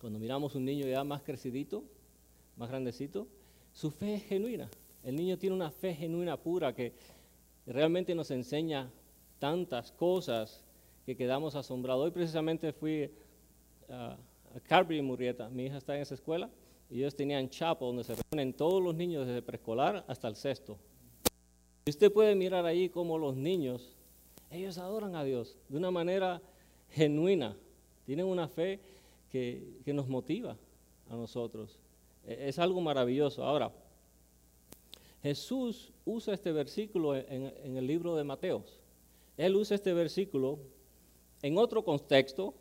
cuando 0.00 0.18
miramos 0.18 0.54
un 0.54 0.64
niño 0.64 0.86
ya 0.86 1.02
más 1.02 1.22
crecidito, 1.22 1.82
más 2.56 2.70
grandecito, 2.70 3.26
su 3.72 3.90
fe 3.90 4.14
es 4.14 4.24
genuina. 4.24 4.68
El 5.02 5.16
niño 5.16 5.36
tiene 5.38 5.56
una 5.56 5.70
fe 5.70 5.94
genuina 5.94 6.36
pura 6.36 6.74
que 6.74 6.92
realmente 7.66 8.14
nos 8.14 8.30
enseña 8.30 8.90
tantas 9.38 9.90
cosas 9.92 10.62
que 11.04 11.16
quedamos 11.16 11.56
asombrados. 11.56 12.04
Hoy 12.04 12.10
precisamente 12.12 12.72
fui 12.72 13.10
a, 13.88 14.16
Carby 14.68 14.98
y 14.98 15.02
Murrieta, 15.02 15.48
mi 15.48 15.66
hija 15.66 15.78
está 15.78 15.94
en 15.94 16.02
esa 16.02 16.14
escuela, 16.14 16.50
y 16.90 16.98
ellos 16.98 17.14
tenían 17.14 17.48
chapo 17.48 17.86
donde 17.86 18.04
se 18.04 18.14
reúnen 18.14 18.52
todos 18.52 18.82
los 18.82 18.94
niños 18.94 19.26
desde 19.26 19.42
preescolar 19.42 20.04
hasta 20.08 20.26
el 20.28 20.34
sexto. 20.34 20.76
Y 21.86 21.90
usted 21.90 22.12
puede 22.12 22.34
mirar 22.34 22.66
ahí 22.66 22.88
como 22.88 23.16
los 23.16 23.36
niños, 23.36 23.96
ellos 24.50 24.76
adoran 24.78 25.14
a 25.14 25.22
Dios 25.22 25.56
de 25.68 25.78
una 25.78 25.90
manera 25.90 26.42
genuina, 26.90 27.56
tienen 28.04 28.26
una 28.26 28.48
fe 28.48 28.80
que, 29.30 29.80
nos 29.86 30.08
motiva 30.08 30.56
a 31.08 31.14
nosotros. 31.14 31.78
E, 32.26 32.48
es 32.48 32.58
algo 32.58 32.80
maravilloso. 32.80 33.44
Ahora, 33.44 33.72
Jesús 35.22 35.92
usa 36.04 36.34
este 36.34 36.50
versículo 36.50 37.16
en, 37.16 37.52
en 37.64 37.76
el 37.76 37.86
libro 37.86 38.16
de 38.16 38.24
Mateos. 38.24 38.80
Él 39.36 39.54
usa 39.54 39.76
este 39.76 39.92
versículo 39.92 40.58
en 41.42 41.56
otro 41.56 41.84
contexto, 41.84 42.54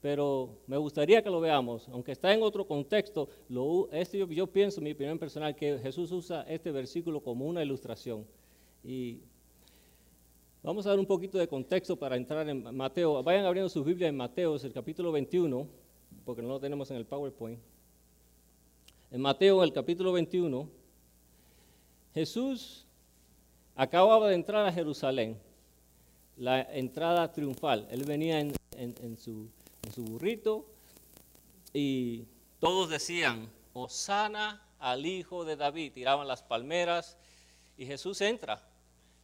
pero 0.00 0.58
me 0.66 0.76
gustaría 0.76 1.22
que 1.22 1.30
lo 1.30 1.40
veamos, 1.40 1.88
aunque 1.88 2.12
está 2.12 2.32
en 2.32 2.42
otro 2.42 2.66
contexto, 2.66 3.28
lo, 3.48 3.88
este 3.90 4.18
yo, 4.18 4.46
pienso, 4.46 4.80
mi 4.80 4.92
opinión 4.92 5.18
personal, 5.18 5.54
que 5.56 5.78
Jesús 5.78 6.12
usa 6.12 6.42
este 6.48 6.70
versículo 6.70 7.20
como 7.20 7.46
una 7.46 7.62
ilustración. 7.62 8.26
Y 8.84 9.20
vamos 10.62 10.86
a 10.86 10.90
dar 10.90 10.98
un 10.98 11.06
poquito 11.06 11.38
de 11.38 11.48
contexto 11.48 11.96
para 11.96 12.16
entrar 12.16 12.48
en 12.48 12.76
Mateo. 12.76 13.22
Vayan 13.22 13.46
abriendo 13.46 13.68
su 13.68 13.82
Biblia 13.82 14.08
en 14.08 14.16
Mateo, 14.16 14.56
el 14.56 14.72
capítulo 14.72 15.10
21, 15.12 15.66
porque 16.24 16.42
no 16.42 16.48
lo 16.48 16.60
tenemos 16.60 16.90
en 16.90 16.98
el 16.98 17.06
PowerPoint. 17.06 17.58
En 19.10 19.20
Mateo, 19.20 19.62
el 19.62 19.72
capítulo 19.72 20.12
21, 20.12 20.68
Jesús 22.12 22.86
acababa 23.74 24.28
de 24.28 24.34
entrar 24.34 24.66
a 24.66 24.72
Jerusalén 24.72 25.38
la 26.36 26.62
entrada 26.62 27.30
triunfal. 27.32 27.86
Él 27.90 28.04
venía 28.04 28.40
en, 28.40 29.16
su, 29.16 29.48
burrito 29.96 30.66
y 31.72 32.24
todos 32.58 32.88
decían, 32.88 33.50
Osana 33.72 34.66
al 34.78 35.06
hijo 35.06 35.44
de 35.44 35.56
David. 35.56 35.92
Tiraban 35.92 36.26
las 36.26 36.42
palmeras 36.42 37.16
y 37.76 37.86
Jesús 37.86 38.20
entra. 38.20 38.62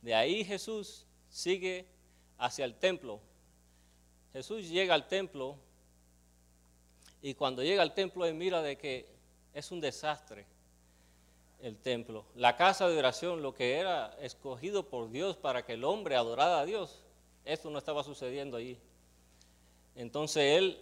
De 0.01 0.15
ahí 0.15 0.45
Jesús 0.45 1.07
sigue 1.29 1.87
hacia 2.39 2.65
el 2.65 2.75
templo. 2.75 3.21
Jesús 4.33 4.69
llega 4.69 4.95
al 4.95 5.09
templo 5.09 5.57
y 7.21 7.35
cuando 7.35 7.63
llega 7.63 7.83
al 7.83 7.95
templo 7.95 8.27
él 8.27 8.35
mira 8.35 8.63
de 8.63 8.77
que 8.77 9.09
es 9.55 9.71
un 9.71 9.81
desastre 9.81 10.47
el 11.61 11.79
templo. 11.79 12.25
La 12.35 12.57
casa 12.57 12.89
de 12.89 12.99
oración, 12.99 13.43
lo 13.43 13.55
que 13.55 13.77
era 13.77 14.17
escogido 14.21 14.89
por 14.89 15.11
Dios 15.11 15.37
para 15.37 15.65
que 15.65 15.75
el 15.75 15.85
hombre 15.85 16.17
adorara 16.17 16.61
a 16.61 16.65
Dios, 16.65 17.05
esto 17.45 17.71
no 17.71 17.79
estaba 17.79 18.03
sucediendo 18.03 18.57
allí. 18.57 18.79
Entonces 19.95 20.59
él, 20.59 20.79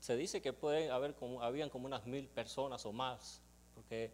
se 0.00 0.16
dice 0.16 0.40
que 0.40 0.52
puede 0.52 0.90
haber 0.90 1.14
como, 1.14 1.42
habían 1.42 1.68
como 1.68 1.86
unas 1.86 2.06
mil 2.06 2.28
personas 2.28 2.84
o 2.86 2.92
más, 2.92 3.40
porque, 3.74 4.12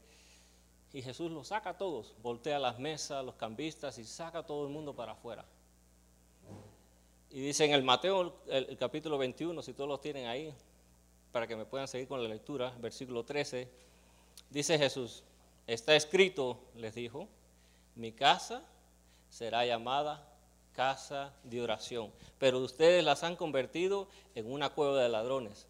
y 0.93 1.03
Jesús 1.03 1.31
los 1.31 1.49
saca 1.49 1.71
a 1.71 1.79
todos, 1.79 2.15
voltea 2.23 2.59
las 2.59 2.79
mesas, 2.79 3.25
los 3.25 3.35
cambistas 3.35 3.99
y 3.99 4.05
saca 4.05 4.41
a 4.41 4.47
todo 4.47 4.65
el 4.67 4.73
mundo 4.73 4.95
para 4.95 5.13
afuera. 5.13 5.45
Y 7.31 7.41
dice 7.41 7.65
en 7.65 7.73
el 7.73 7.83
Mateo, 7.83 8.43
el, 8.49 8.77
capítulo 8.77 9.17
21, 9.19 9.63
si 9.63 9.73
todos 9.73 9.89
los 9.89 10.01
tienen 10.01 10.27
ahí, 10.27 10.55
para 11.31 11.47
que 11.47 11.57
me 11.57 11.65
puedan 11.65 11.89
seguir 11.89 12.09
con 12.09 12.23
la 12.23 12.29
lectura, 12.29 12.75
versículo 12.79 13.25
13, 13.25 13.69
dice 14.51 14.79
Jesús, 14.79 15.25
Está 15.67 15.95
escrito, 15.95 16.59
les 16.75 16.95
dijo, 16.95 17.29
mi 17.95 18.13
casa 18.13 18.65
será 19.31 19.65
llamada 19.65 20.29
casa 20.73 21.33
de 21.45 21.61
oración, 21.63 22.13
pero 22.39 22.59
ustedes 22.59 23.05
las 23.05 23.23
han 23.23 23.37
convertido 23.37 24.09
en 24.35 24.51
una 24.51 24.71
cueva 24.71 25.03
de 25.03 25.09
ladrones. 25.09 25.67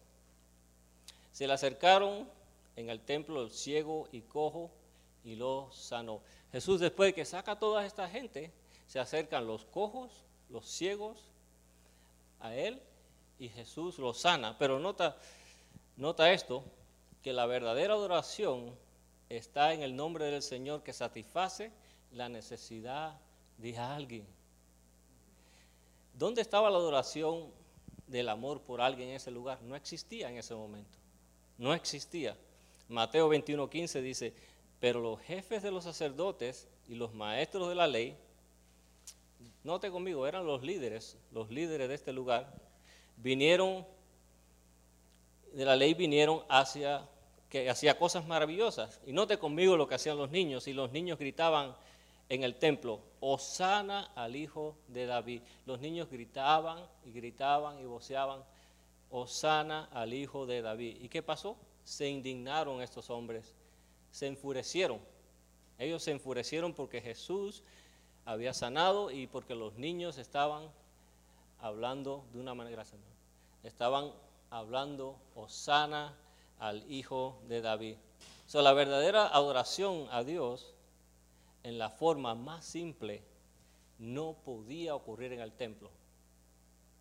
Se 1.31 1.47
le 1.47 1.53
acercaron 1.53 2.27
en 2.75 2.89
el 2.89 2.99
templo 2.99 3.43
el 3.43 3.51
ciego 3.51 4.07
y 4.11 4.21
cojo 4.21 4.71
y 5.23 5.35
lo 5.35 5.69
sanó. 5.71 6.21
Jesús 6.51 6.79
después 6.79 7.09
de 7.09 7.13
que 7.13 7.25
saca 7.25 7.53
a 7.53 7.59
toda 7.59 7.85
esta 7.85 8.07
gente, 8.07 8.51
se 8.87 8.99
acercan 8.99 9.47
los 9.47 9.65
cojos, 9.65 10.11
los 10.49 10.67
ciegos 10.67 11.17
a 12.39 12.53
él 12.55 12.81
y 13.39 13.49
Jesús 13.49 13.97
los 13.97 14.19
sana. 14.19 14.57
Pero 14.59 14.79
nota, 14.79 15.17
nota 15.97 16.31
esto, 16.31 16.63
que 17.23 17.33
la 17.33 17.45
verdadera 17.45 17.93
adoración 17.93 18.75
está 19.29 19.73
en 19.73 19.81
el 19.81 19.95
nombre 19.95 20.25
del 20.25 20.43
Señor 20.43 20.83
que 20.83 20.93
satisface 20.93 21.71
la 22.11 22.29
necesidad 22.29 23.17
de 23.57 23.77
alguien. 23.77 24.27
¿Dónde 26.13 26.41
estaba 26.41 26.69
la 26.69 26.77
adoración 26.77 27.51
del 28.07 28.29
amor 28.29 28.61
por 28.61 28.81
alguien 28.81 29.09
en 29.09 29.15
ese 29.15 29.31
lugar? 29.31 29.61
No 29.63 29.75
existía 29.75 30.29
en 30.29 30.37
ese 30.37 30.55
momento. 30.55 30.97
No 31.57 31.73
existía. 31.73 32.37
Mateo 32.87 33.29
21:15 33.29 34.01
dice, 34.01 34.33
pero 34.79 34.99
los 34.99 35.19
jefes 35.21 35.63
de 35.63 35.71
los 35.71 35.83
sacerdotes 35.83 36.67
y 36.87 36.95
los 36.95 37.13
maestros 37.13 37.69
de 37.69 37.75
la 37.75 37.87
ley, 37.87 38.15
note 39.63 39.89
conmigo, 39.89 40.27
eran 40.27 40.45
los 40.45 40.61
líderes, 40.61 41.17
los 41.31 41.49
líderes 41.49 41.89
de 41.89 41.95
este 41.95 42.13
lugar, 42.13 42.53
vinieron, 43.17 43.85
de 45.53 45.65
la 45.65 45.75
ley 45.75 45.93
vinieron 45.93 46.43
hacia 46.49 47.07
que 47.53 47.69
hacía 47.69 47.99
cosas 47.99 48.25
maravillosas. 48.25 48.99
Y 49.05 49.13
note 49.13 49.37
conmigo 49.37 49.77
lo 49.77 49.87
que 49.87 49.93
hacían 49.93 50.17
los 50.17 50.31
niños. 50.31 50.67
Y 50.67 50.73
los 50.73 50.91
niños 50.91 51.19
gritaban 51.19 51.75
en 52.27 52.41
el 52.41 52.55
templo, 52.55 52.99
Osana 53.25 54.11
al 54.15 54.35
hijo 54.35 54.75
de 54.89 55.05
David. 55.05 55.43
Los 55.65 55.79
niños 55.79 56.09
gritaban 56.09 56.85
y 57.05 57.11
gritaban 57.11 57.79
y 57.79 57.85
voceaban, 57.85 58.43
Osana 59.09 59.87
al 59.93 60.13
hijo 60.13 60.45
de 60.45 60.61
David. 60.61 60.97
¿Y 60.99 61.07
qué 61.07 61.23
pasó? 61.23 61.55
Se 61.85 62.09
indignaron 62.09 62.81
estos 62.81 63.09
hombres, 63.09 63.55
se 64.11 64.27
enfurecieron. 64.27 64.99
Ellos 65.79 66.03
se 66.03 66.11
enfurecieron 66.11 66.73
porque 66.73 66.99
Jesús 66.99 67.63
había 68.25 68.53
sanado 68.53 69.09
y 69.09 69.27
porque 69.27 69.55
los 69.55 69.75
niños 69.75 70.17
estaban 70.17 70.69
hablando 71.61 72.25
de 72.33 72.41
una 72.41 72.53
manera, 72.53 72.83
estaban 73.63 74.11
hablando 74.49 75.15
Osana 75.35 76.13
al 76.59 76.83
Hijo 76.91 77.39
de 77.47 77.61
David. 77.61 77.95
So, 78.47 78.61
la 78.61 78.73
verdadera 78.73 79.27
adoración 79.27 80.09
a 80.11 80.25
Dios 80.25 80.72
en 81.63 81.77
la 81.79 81.89
forma 81.89 82.35
más 82.35 82.65
simple 82.65 83.23
no 83.97 84.33
podía 84.43 84.95
ocurrir 84.95 85.33
en 85.33 85.39
el 85.39 85.53
templo. 85.53 85.89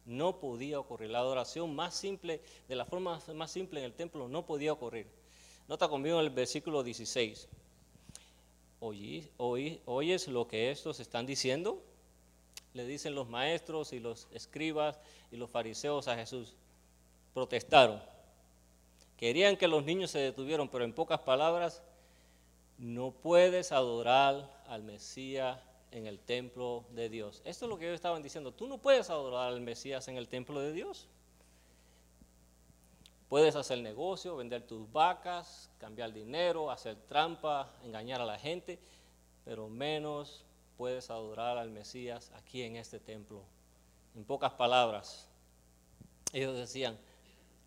No 0.05 0.39
podía 0.39 0.81
ocurrir. 0.81 1.11
La 1.11 1.19
adoración 1.19 1.75
más 1.75 1.95
simple, 1.95 2.41
de 2.69 2.77
la 2.77 2.85
forma 2.85 3.21
más 3.35 3.51
simple 3.51 3.81
en 3.81 3.87
el 3.87 3.93
templo, 3.93 4.29
no 4.29 4.47
podía 4.47 4.73
ocurrir. 4.73 5.07
Nota 5.69 5.89
conmigo 5.89 6.21
el 6.21 6.31
versículo 6.31 6.83
16. 6.83 7.49
¿Oyes 8.81 10.29
lo 10.29 10.49
que 10.49 10.71
estos 10.71 10.99
están 10.99 11.25
diciendo? 11.25 11.83
Le 12.75 12.85
dicen 12.85 13.15
los 13.15 13.29
maestros 13.29 13.93
y 13.93 14.01
los 14.01 14.27
escribas 14.33 14.99
y 15.31 15.37
los 15.37 15.51
fariseos 15.51 16.09
a 16.09 16.17
Jesús. 16.17 16.57
Protestaron. 17.33 18.03
Querían 19.17 19.57
que 19.57 19.69
los 19.69 19.85
niños 19.85 20.11
se 20.11 20.19
detuvieran, 20.19 20.69
pero 20.69 20.85
en 20.85 20.93
pocas 20.93 21.21
palabras, 21.21 21.81
no 22.83 23.13
puedes 23.13 23.71
adorar 23.71 24.61
al 24.67 24.83
Mesías 24.83 25.57
en 25.93 26.09
el 26.09 26.19
templo 26.19 26.85
de 26.91 27.09
Dios. 27.09 27.41
Esto 27.45 27.67
es 27.67 27.69
lo 27.69 27.79
que 27.79 27.85
ellos 27.85 27.95
estaban 27.95 28.25
diciendo. 28.25 28.51
Tú 28.53 28.67
no 28.67 28.79
puedes 28.79 29.09
adorar 29.09 29.53
al 29.53 29.61
Mesías 29.61 30.09
en 30.09 30.17
el 30.17 30.29
templo 30.29 30.59
de 30.59 30.73
Dios. 30.73 31.07
Puedes 33.29 33.55
hacer 33.55 33.79
negocio, 33.79 34.35
vender 34.35 34.67
tus 34.67 34.91
vacas, 34.91 35.71
cambiar 35.79 36.13
dinero, 36.13 36.73
hacer 36.73 36.97
trampa, 37.07 37.73
engañar 37.85 38.21
a 38.21 38.27
la 38.27 38.37
gente, 38.37 38.81
pero 39.45 39.69
menos 39.69 40.45
puedes 40.77 41.09
adorar 41.09 41.59
al 41.59 41.71
Mesías 41.71 42.33
aquí 42.35 42.63
en 42.63 42.75
este 42.75 42.99
templo. 42.99 43.45
En 44.17 44.25
pocas 44.25 44.55
palabras, 44.55 45.29
ellos 46.33 46.57
decían, 46.57 46.99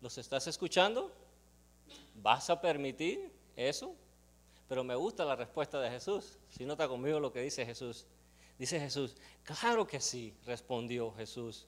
¿los 0.02 0.18
estás 0.18 0.46
escuchando? 0.46 1.10
¿Vas 2.16 2.50
a 2.50 2.60
permitir 2.60 3.32
eso? 3.56 3.96
Pero 4.68 4.84
me 4.84 4.94
gusta 4.94 5.24
la 5.24 5.36
respuesta 5.36 5.80
de 5.80 5.90
Jesús. 5.90 6.38
Si 6.48 6.64
nota 6.64 6.88
conmigo 6.88 7.20
lo 7.20 7.32
que 7.32 7.40
dice 7.40 7.64
Jesús. 7.64 8.06
Dice 8.58 8.80
Jesús, 8.80 9.16
claro 9.42 9.86
que 9.86 10.00
sí, 10.00 10.34
respondió 10.46 11.12
Jesús. 11.12 11.66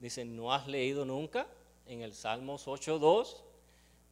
Dice, 0.00 0.24
¿no 0.24 0.52
has 0.52 0.66
leído 0.66 1.04
nunca? 1.04 1.46
en 1.86 2.02
el 2.02 2.14
Salmos 2.14 2.66
8.2, 2.66 3.36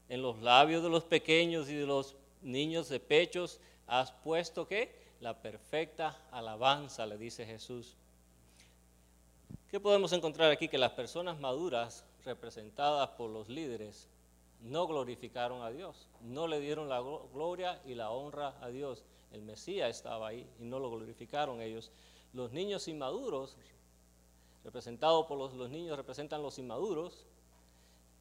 en 0.09 0.23
los 0.23 0.41
labios 0.43 0.83
de 0.83 0.91
los 0.91 1.05
pequeños 1.05 1.69
y 1.69 1.75
de 1.75 1.87
los 1.87 2.17
niños 2.43 2.89
de 2.89 3.01
pechos, 3.01 3.61
has 3.87 4.13
puesto 4.13 4.67
que 4.67 4.95
la 5.21 5.41
perfecta 5.41 6.21
alabanza, 6.31 7.07
le 7.07 7.17
dice 7.17 7.47
Jesús. 7.47 7.97
¿Qué 9.69 9.81
podemos 9.81 10.13
encontrar 10.13 10.51
aquí? 10.51 10.69
Que 10.69 10.79
las 10.79 10.93
personas 10.93 11.41
maduras, 11.41 12.05
representadas 12.25 13.09
por 13.11 13.31
los 13.31 13.49
líderes, 13.49 14.09
no 14.63 14.87
glorificaron 14.87 15.63
a 15.63 15.71
Dios, 15.71 16.09
no 16.21 16.47
le 16.47 16.61
dieron 16.61 16.89
la 16.89 17.01
gloria 17.01 17.81
y 17.85 17.95
la 17.95 18.11
honra 18.11 18.57
a 18.61 18.69
Dios. 18.69 19.05
El 19.33 19.43
Mesías 19.43 19.91
estaba 19.91 20.29
ahí 20.29 20.49
y 20.59 20.65
no 20.65 20.79
lo 20.79 20.91
glorificaron 20.91 21.61
ellos. 21.61 21.91
Los 22.33 22.53
niños 22.53 22.87
inmaduros, 22.89 23.57
representados 24.65 25.27
por 25.27 25.39
los, 25.39 25.55
los 25.55 25.71
niños, 25.71 25.97
representan 25.97 26.43
los 26.43 26.59
inmaduros, 26.59 27.27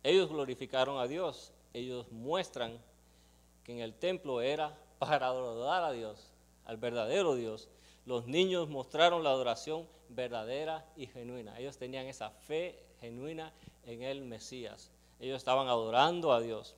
ellos 0.03 0.29
glorificaron 0.29 0.99
a 0.99 1.07
Dios, 1.07 1.53
ellos 1.73 2.11
muestran 2.11 2.79
que 3.63 3.73
en 3.73 3.79
el 3.79 3.93
templo 3.93 4.41
era 4.41 4.75
para 4.97 5.27
adorar 5.27 5.83
a 5.83 5.91
Dios, 5.91 6.31
al 6.65 6.77
verdadero 6.77 7.35
Dios. 7.35 7.69
Los 8.05 8.25
niños 8.25 8.67
mostraron 8.67 9.23
la 9.23 9.29
adoración 9.29 9.87
verdadera 10.09 10.85
y 10.95 11.05
genuina. 11.05 11.59
Ellos 11.59 11.77
tenían 11.77 12.07
esa 12.07 12.31
fe 12.31 12.83
genuina 12.99 13.53
en 13.83 14.01
el 14.01 14.21
Mesías. 14.21 14.91
Ellos 15.21 15.37
estaban 15.37 15.67
adorando 15.67 16.33
a 16.33 16.41
Dios. 16.41 16.73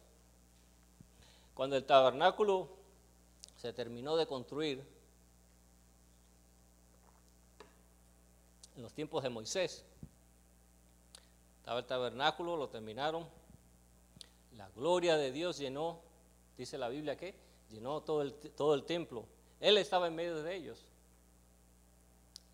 Cuando 1.54 1.78
el 1.78 1.86
tabernáculo 1.86 2.68
se 3.56 3.72
terminó 3.72 4.18
de 4.18 4.28
construir, 4.28 4.84
en 8.76 8.82
los 8.82 8.92
tiempos 8.92 9.24
de 9.24 9.30
Moisés, 9.30 9.86
estaba 11.60 11.80
el 11.80 11.86
tabernáculo, 11.86 12.58
lo 12.58 12.68
terminaron. 12.68 13.26
La 14.58 14.68
gloria 14.72 15.16
de 15.16 15.32
Dios 15.32 15.58
llenó, 15.58 16.02
dice 16.58 16.78
la 16.78 16.90
Biblia 16.90 17.16
que 17.16 17.36
llenó 17.70 18.02
todo 18.02 18.24
el, 18.24 18.34
todo 18.34 18.74
el 18.74 18.84
templo. 18.84 19.26
Él 19.62 19.78
estaba 19.78 20.08
en 20.08 20.16
medio 20.16 20.44
de 20.44 20.54
ellos. 20.54 20.86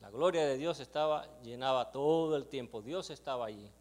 La 0.01 0.11
gloria 0.11 0.45
de 0.45 0.57
Dios 0.57 0.79
estaba, 0.79 1.27
llenaba 1.41 1.91
todo 1.91 2.35
el 2.35 2.45
tiempo. 2.45 2.83
Dios 2.83 3.09
estaba 3.09 3.47
allí. 3.47 3.71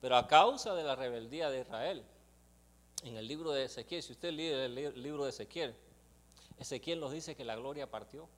Pero 0.00 0.16
a 0.16 0.26
causa 0.26 0.74
de 0.74 0.84
la 0.84 0.96
rebeldía 0.96 1.50
de 1.50 1.60
Israel, 1.60 2.04
en 3.02 3.16
el 3.16 3.26
libro 3.26 3.52
de 3.52 3.64
Ezequiel, 3.64 4.02
si 4.02 4.12
usted 4.12 4.32
lee 4.32 4.48
el 4.48 5.02
libro 5.02 5.24
de 5.24 5.30
Ezequiel, 5.30 5.74
Ezequiel 6.58 7.00
nos 7.00 7.12
dice 7.12 7.36
que 7.36 7.44
la 7.44 7.56
gloria 7.56 7.90
partió. 7.90 8.28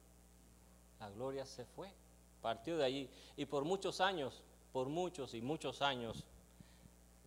La 0.99 1.09
gloria 1.11 1.46
se 1.46 1.64
fue, 1.64 1.90
partió 2.42 2.77
de 2.77 2.85
allí. 2.85 3.11
Y 3.37 3.46
por 3.46 3.64
muchos 3.64 4.01
años 4.01 4.42
por 4.73 4.88
muchos 4.88 5.35
y 5.35 5.42
muchos 5.42 5.83
años 5.83 6.25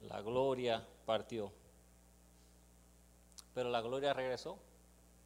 la 0.08 0.22
gloria 0.22 0.86
partió. 1.06 1.52
Pero 3.54 3.69
la 3.69 3.82
gloria 3.82 4.13
regresó. 4.13 4.58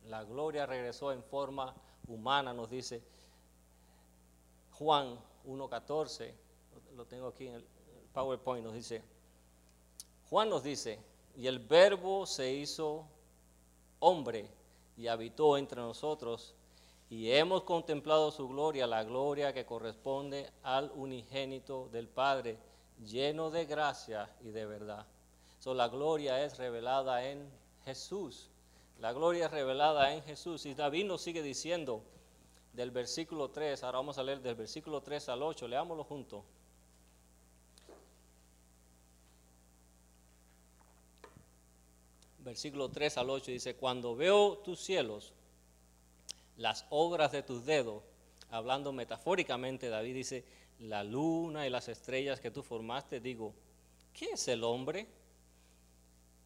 La 0.06 0.24
gloria 0.24 0.66
regresó 0.66 1.12
en 1.12 1.24
forma 1.24 1.76
humana, 2.08 2.54
nos 2.54 2.70
dice 2.70 3.04
Juan 4.72 5.20
1.14, 5.46 6.34
lo 6.96 7.06
tengo 7.06 7.28
aquí 7.28 7.48
en 7.48 7.56
el 7.56 7.66
PowerPoint, 8.18 8.66
nos 8.66 8.74
dice, 8.74 9.04
Juan 10.32 10.50
nos 10.50 10.64
dice, 10.64 10.98
y 11.36 11.46
el 11.46 11.60
verbo 11.60 12.26
se 12.26 12.52
hizo 12.52 13.06
hombre 14.00 14.50
y 14.98 15.06
habitó 15.06 15.56
entre 15.56 15.80
nosotros 15.80 16.56
y 17.12 17.32
hemos 17.32 17.62
contemplado 17.62 18.32
su 18.32 18.48
gloria, 18.48 18.88
la 18.88 19.04
gloria 19.04 19.54
que 19.54 19.68
corresponde 19.68 20.50
al 20.64 20.92
unigénito 20.96 21.90
del 21.90 22.08
Padre, 22.08 22.58
lleno 23.06 23.52
de 23.52 23.68
gracia 23.68 24.28
y 24.42 24.50
de 24.50 24.66
verdad. 24.66 25.06
So, 25.60 25.76
la 25.76 25.88
gloria 25.88 26.44
es 26.44 26.58
revelada 26.58 27.24
en 27.24 27.48
Jesús. 27.86 28.50
La 29.00 29.14
gloria 29.14 29.46
es 29.46 29.52
revelada 29.52 30.12
en 30.16 30.24
Jesús. 30.24 30.66
Y 30.66 30.74
David 30.74 31.06
nos 31.06 31.22
sigue 31.22 31.44
diciendo 31.44 32.02
del 32.74 32.90
versículo 32.90 33.52
3, 33.52 33.84
ahora 33.84 34.00
vamos 34.00 34.18
a 34.18 34.24
leer 34.24 34.42
del 34.42 34.56
versículo 34.56 35.02
3 35.02 35.30
al 35.30 35.44
8, 35.44 35.68
leámoslo 35.68 36.04
juntos. 36.04 36.44
Versículo 42.48 42.88
3 42.88 43.18
al 43.18 43.30
8 43.30 43.52
dice, 43.52 43.76
cuando 43.76 44.16
veo 44.16 44.60
tus 44.60 44.80
cielos, 44.80 45.34
las 46.56 46.86
obras 46.90 47.34
de 47.34 47.44
tus 47.44 47.66
dedos, 47.66 48.02
hablando 48.50 48.94
metafóricamente, 48.94 49.90
David 49.90 50.16
dice, 50.16 50.46
la 50.80 51.04
luna 51.04 51.68
y 51.68 51.70
las 51.70 51.90
estrellas 51.90 52.40
que 52.40 52.50
tú 52.50 52.64
formaste, 52.64 53.20
digo, 53.20 53.54
¿qué 54.14 54.28
es 54.28 54.48
el 54.48 54.64
hombre? 54.64 55.08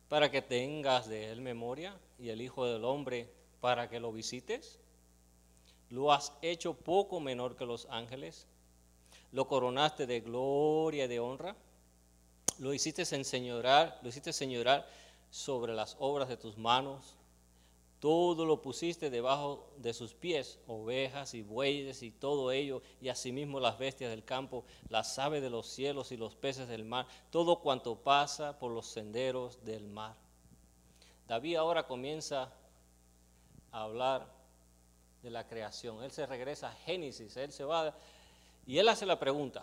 Para 0.10 0.32
que 0.32 0.42
tengas 0.42 1.08
de 1.08 1.32
él 1.32 1.42
memoria 1.42 1.96
y 2.18 2.30
el 2.30 2.42
Hijo 2.42 2.66
del 2.66 2.84
Hombre 2.84 3.30
para 3.60 3.88
que 3.88 4.00
lo 4.00 4.12
visites. 4.12 4.80
Lo 5.92 6.12
has 6.12 6.34
hecho 6.42 6.74
poco 6.74 7.20
menor 7.20 7.56
que 7.56 7.68
los 7.68 7.86
ángeles. 7.92 8.48
Lo 9.32 9.48
coronaste 9.48 10.08
de 10.08 10.22
gloria 10.22 11.06
y 11.06 11.08
de 11.08 11.20
honra. 11.20 11.56
Lo 12.58 12.74
hiciste 12.74 13.04
enseñorar, 13.16 14.00
lo 14.02 14.10
hiciste 14.10 14.34
señorar 14.34 14.88
sobre 15.32 15.74
las 15.74 15.96
obras 16.00 16.30
de 16.30 16.38
tus 16.38 16.58
manos 16.58 17.18
todo 18.02 18.46
lo 18.46 18.64
pusiste 18.64 19.12
debajo 19.12 19.70
de 19.78 19.94
sus 19.94 20.16
pies, 20.16 20.58
ovejas 20.66 21.36
y 21.36 21.44
bueyes 21.44 22.02
y 22.02 22.10
todo 22.10 22.52
ello, 22.52 22.82
y 23.00 23.10
asimismo 23.10 23.60
las 23.60 23.78
bestias 23.78 24.10
del 24.10 24.26
campo, 24.26 24.66
las 24.90 25.20
aves 25.20 25.44
de 25.44 25.52
los 25.52 25.68
cielos 25.68 26.12
y 26.12 26.18
los 26.18 26.36
peces 26.36 26.68
del 26.68 26.84
mar, 26.84 27.06
todo 27.30 27.60
cuanto 27.60 27.96
pasa 27.96 28.58
por 28.58 28.72
los 28.72 28.88
senderos 28.88 29.64
del 29.64 29.86
mar. 29.86 30.16
David 31.28 31.58
ahora 31.58 31.86
comienza 31.86 32.52
a 33.72 33.84
hablar 33.84 34.34
de 35.22 35.30
la 35.30 35.46
creación. 35.46 36.04
Él 36.04 36.10
se 36.10 36.26
regresa 36.26 36.70
a 36.70 36.74
Génesis, 36.74 37.38
él 37.38 37.52
se 37.52 37.64
va 37.64 37.96
y 38.66 38.80
él 38.80 38.90
hace 38.90 39.06
la 39.06 39.20
pregunta, 39.20 39.62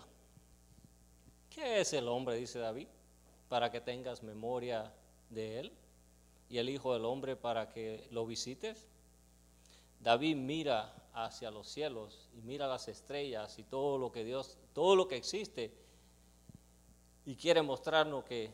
¿qué 1.50 1.80
es 1.80 1.92
el 1.92 2.06
hombre? 2.06 2.36
dice 2.36 2.60
David, 2.60 2.86
para 3.48 3.68
que 3.68 3.80
tengas 3.80 4.22
memoria 4.22 4.92
de 5.30 5.60
él 5.60 5.72
y 6.48 6.58
el 6.58 6.68
Hijo 6.68 6.92
del 6.92 7.04
Hombre 7.04 7.36
para 7.36 7.68
que 7.68 8.06
lo 8.10 8.26
visites? 8.26 8.86
David 10.00 10.36
mira 10.36 10.94
hacia 11.12 11.50
los 11.50 11.68
cielos 11.68 12.28
y 12.36 12.42
mira 12.42 12.66
las 12.66 12.88
estrellas 12.88 13.58
y 13.58 13.64
todo 13.64 13.98
lo 13.98 14.12
que 14.12 14.24
Dios, 14.24 14.56
todo 14.72 14.94
lo 14.94 15.08
que 15.08 15.16
existe 15.16 15.72
y 17.26 17.34
quiere 17.36 17.60
mostrarnos 17.62 18.24
que, 18.24 18.50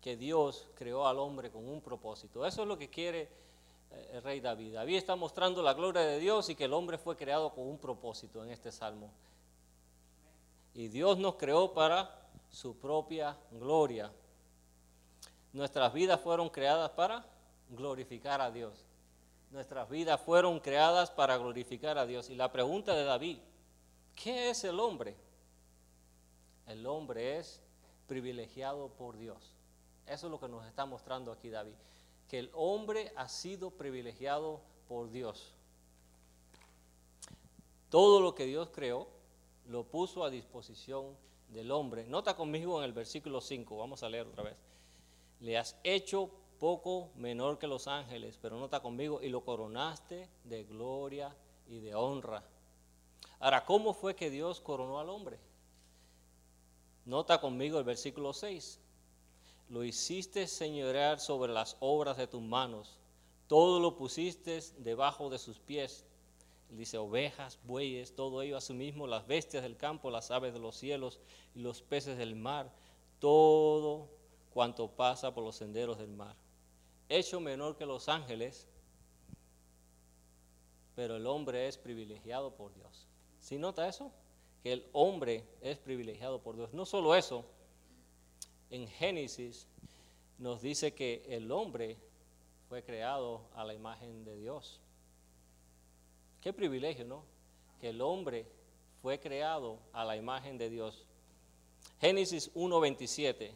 que 0.00 0.16
Dios 0.16 0.68
creó 0.74 1.06
al 1.06 1.18
hombre 1.18 1.50
con 1.50 1.66
un 1.66 1.80
propósito. 1.80 2.44
Eso 2.44 2.62
es 2.62 2.68
lo 2.68 2.76
que 2.76 2.90
quiere 2.90 3.28
eh, 3.92 4.10
el 4.14 4.22
rey 4.22 4.40
David. 4.40 4.74
David 4.74 4.96
está 4.96 5.16
mostrando 5.16 5.62
la 5.62 5.74
gloria 5.74 6.02
de 6.02 6.18
Dios 6.18 6.48
y 6.48 6.54
que 6.54 6.64
el 6.64 6.72
hombre 6.72 6.98
fue 6.98 7.16
creado 7.16 7.50
con 7.54 7.66
un 7.66 7.78
propósito 7.78 8.44
en 8.44 8.50
este 8.50 8.72
salmo. 8.72 9.10
Y 10.74 10.88
Dios 10.88 11.18
nos 11.18 11.36
creó 11.36 11.72
para 11.72 12.28
su 12.50 12.76
propia 12.76 13.36
gloria. 13.52 14.12
Nuestras 15.52 15.92
vidas 15.92 16.20
fueron 16.20 16.48
creadas 16.48 16.90
para 16.90 17.26
glorificar 17.68 18.40
a 18.40 18.50
Dios. 18.50 18.84
Nuestras 19.50 19.88
vidas 19.88 20.20
fueron 20.20 20.60
creadas 20.60 21.10
para 21.10 21.36
glorificar 21.36 21.98
a 21.98 22.06
Dios. 22.06 22.30
Y 22.30 22.34
la 22.34 22.50
pregunta 22.50 22.94
de 22.94 23.04
David 23.04 23.38
¿Qué 24.14 24.50
es 24.50 24.64
el 24.64 24.78
hombre? 24.78 25.16
El 26.66 26.86
hombre 26.86 27.38
es 27.38 27.60
privilegiado 28.06 28.88
por 28.90 29.16
Dios. 29.16 29.54
Eso 30.06 30.26
es 30.26 30.30
lo 30.30 30.40
que 30.40 30.48
nos 30.48 30.66
está 30.66 30.86
mostrando 30.86 31.32
aquí 31.32 31.48
David. 31.48 31.74
Que 32.28 32.38
el 32.38 32.50
hombre 32.54 33.12
ha 33.16 33.28
sido 33.28 33.70
privilegiado 33.70 34.60
por 34.88 35.10
Dios. 35.10 35.54
Todo 37.88 38.20
lo 38.20 38.34
que 38.34 38.46
Dios 38.46 38.70
creó 38.72 39.08
lo 39.66 39.84
puso 39.84 40.24
a 40.24 40.30
disposición 40.30 41.16
del 41.48 41.70
hombre. 41.70 42.06
Nota 42.08 42.36
conmigo 42.36 42.78
en 42.78 42.84
el 42.84 42.92
versículo 42.92 43.40
5, 43.40 43.76
vamos 43.76 44.02
a 44.02 44.08
leer 44.08 44.26
otra 44.26 44.44
vez. 44.44 44.56
Le 45.42 45.58
has 45.58 45.76
hecho 45.82 46.30
poco 46.60 47.10
menor 47.16 47.58
que 47.58 47.66
los 47.66 47.88
ángeles, 47.88 48.38
pero 48.40 48.56
nota 48.56 48.80
conmigo, 48.80 49.20
y 49.20 49.28
lo 49.28 49.44
coronaste 49.44 50.28
de 50.44 50.62
gloria 50.62 51.34
y 51.66 51.80
de 51.80 51.96
honra. 51.96 52.44
Ahora, 53.40 53.64
¿cómo 53.64 53.92
fue 53.92 54.14
que 54.14 54.30
Dios 54.30 54.60
coronó 54.60 55.00
al 55.00 55.10
hombre? 55.10 55.40
Nota 57.04 57.40
conmigo 57.40 57.78
el 57.80 57.84
versículo 57.84 58.32
6. 58.32 58.78
Lo 59.68 59.82
hiciste 59.82 60.46
señorear 60.46 61.18
sobre 61.18 61.52
las 61.52 61.76
obras 61.80 62.16
de 62.16 62.28
tus 62.28 62.42
manos, 62.42 63.00
todo 63.48 63.80
lo 63.80 63.96
pusiste 63.96 64.60
debajo 64.78 65.28
de 65.28 65.38
sus 65.38 65.58
pies. 65.58 66.06
Dice 66.70 66.98
ovejas, 66.98 67.58
bueyes, 67.64 68.14
todo 68.14 68.40
ello 68.42 68.56
a 68.56 68.60
sí 68.60 68.74
mismo, 68.74 69.08
las 69.08 69.26
bestias 69.26 69.64
del 69.64 69.76
campo, 69.76 70.10
las 70.10 70.30
aves 70.30 70.54
de 70.54 70.60
los 70.60 70.76
cielos 70.76 71.18
y 71.54 71.60
los 71.60 71.82
peces 71.82 72.16
del 72.16 72.36
mar, 72.36 72.72
todo 73.18 74.08
cuanto 74.52 74.88
pasa 74.88 75.34
por 75.34 75.44
los 75.44 75.56
senderos 75.56 75.98
del 75.98 76.10
mar. 76.10 76.36
Hecho 77.08 77.40
menor 77.40 77.76
que 77.76 77.86
los 77.86 78.08
ángeles, 78.08 78.66
pero 80.94 81.16
el 81.16 81.26
hombre 81.26 81.68
es 81.68 81.78
privilegiado 81.78 82.54
por 82.54 82.74
Dios. 82.74 83.06
¿Sí 83.40 83.58
nota 83.58 83.88
eso? 83.88 84.12
Que 84.62 84.72
el 84.72 84.86
hombre 84.92 85.44
es 85.60 85.78
privilegiado 85.78 86.40
por 86.40 86.56
Dios. 86.56 86.72
No 86.72 86.86
solo 86.86 87.14
eso, 87.14 87.44
en 88.70 88.86
Génesis 88.88 89.66
nos 90.38 90.62
dice 90.62 90.94
que 90.94 91.24
el 91.28 91.50
hombre 91.50 91.96
fue 92.68 92.82
creado 92.82 93.42
a 93.54 93.64
la 93.64 93.74
imagen 93.74 94.24
de 94.24 94.36
Dios. 94.36 94.80
Qué 96.40 96.52
privilegio, 96.52 97.04
¿no? 97.04 97.24
Que 97.80 97.90
el 97.90 98.00
hombre 98.00 98.46
fue 99.00 99.18
creado 99.18 99.78
a 99.92 100.04
la 100.04 100.16
imagen 100.16 100.58
de 100.58 100.70
Dios. 100.70 101.06
Génesis 102.00 102.52
1.27 102.54 103.52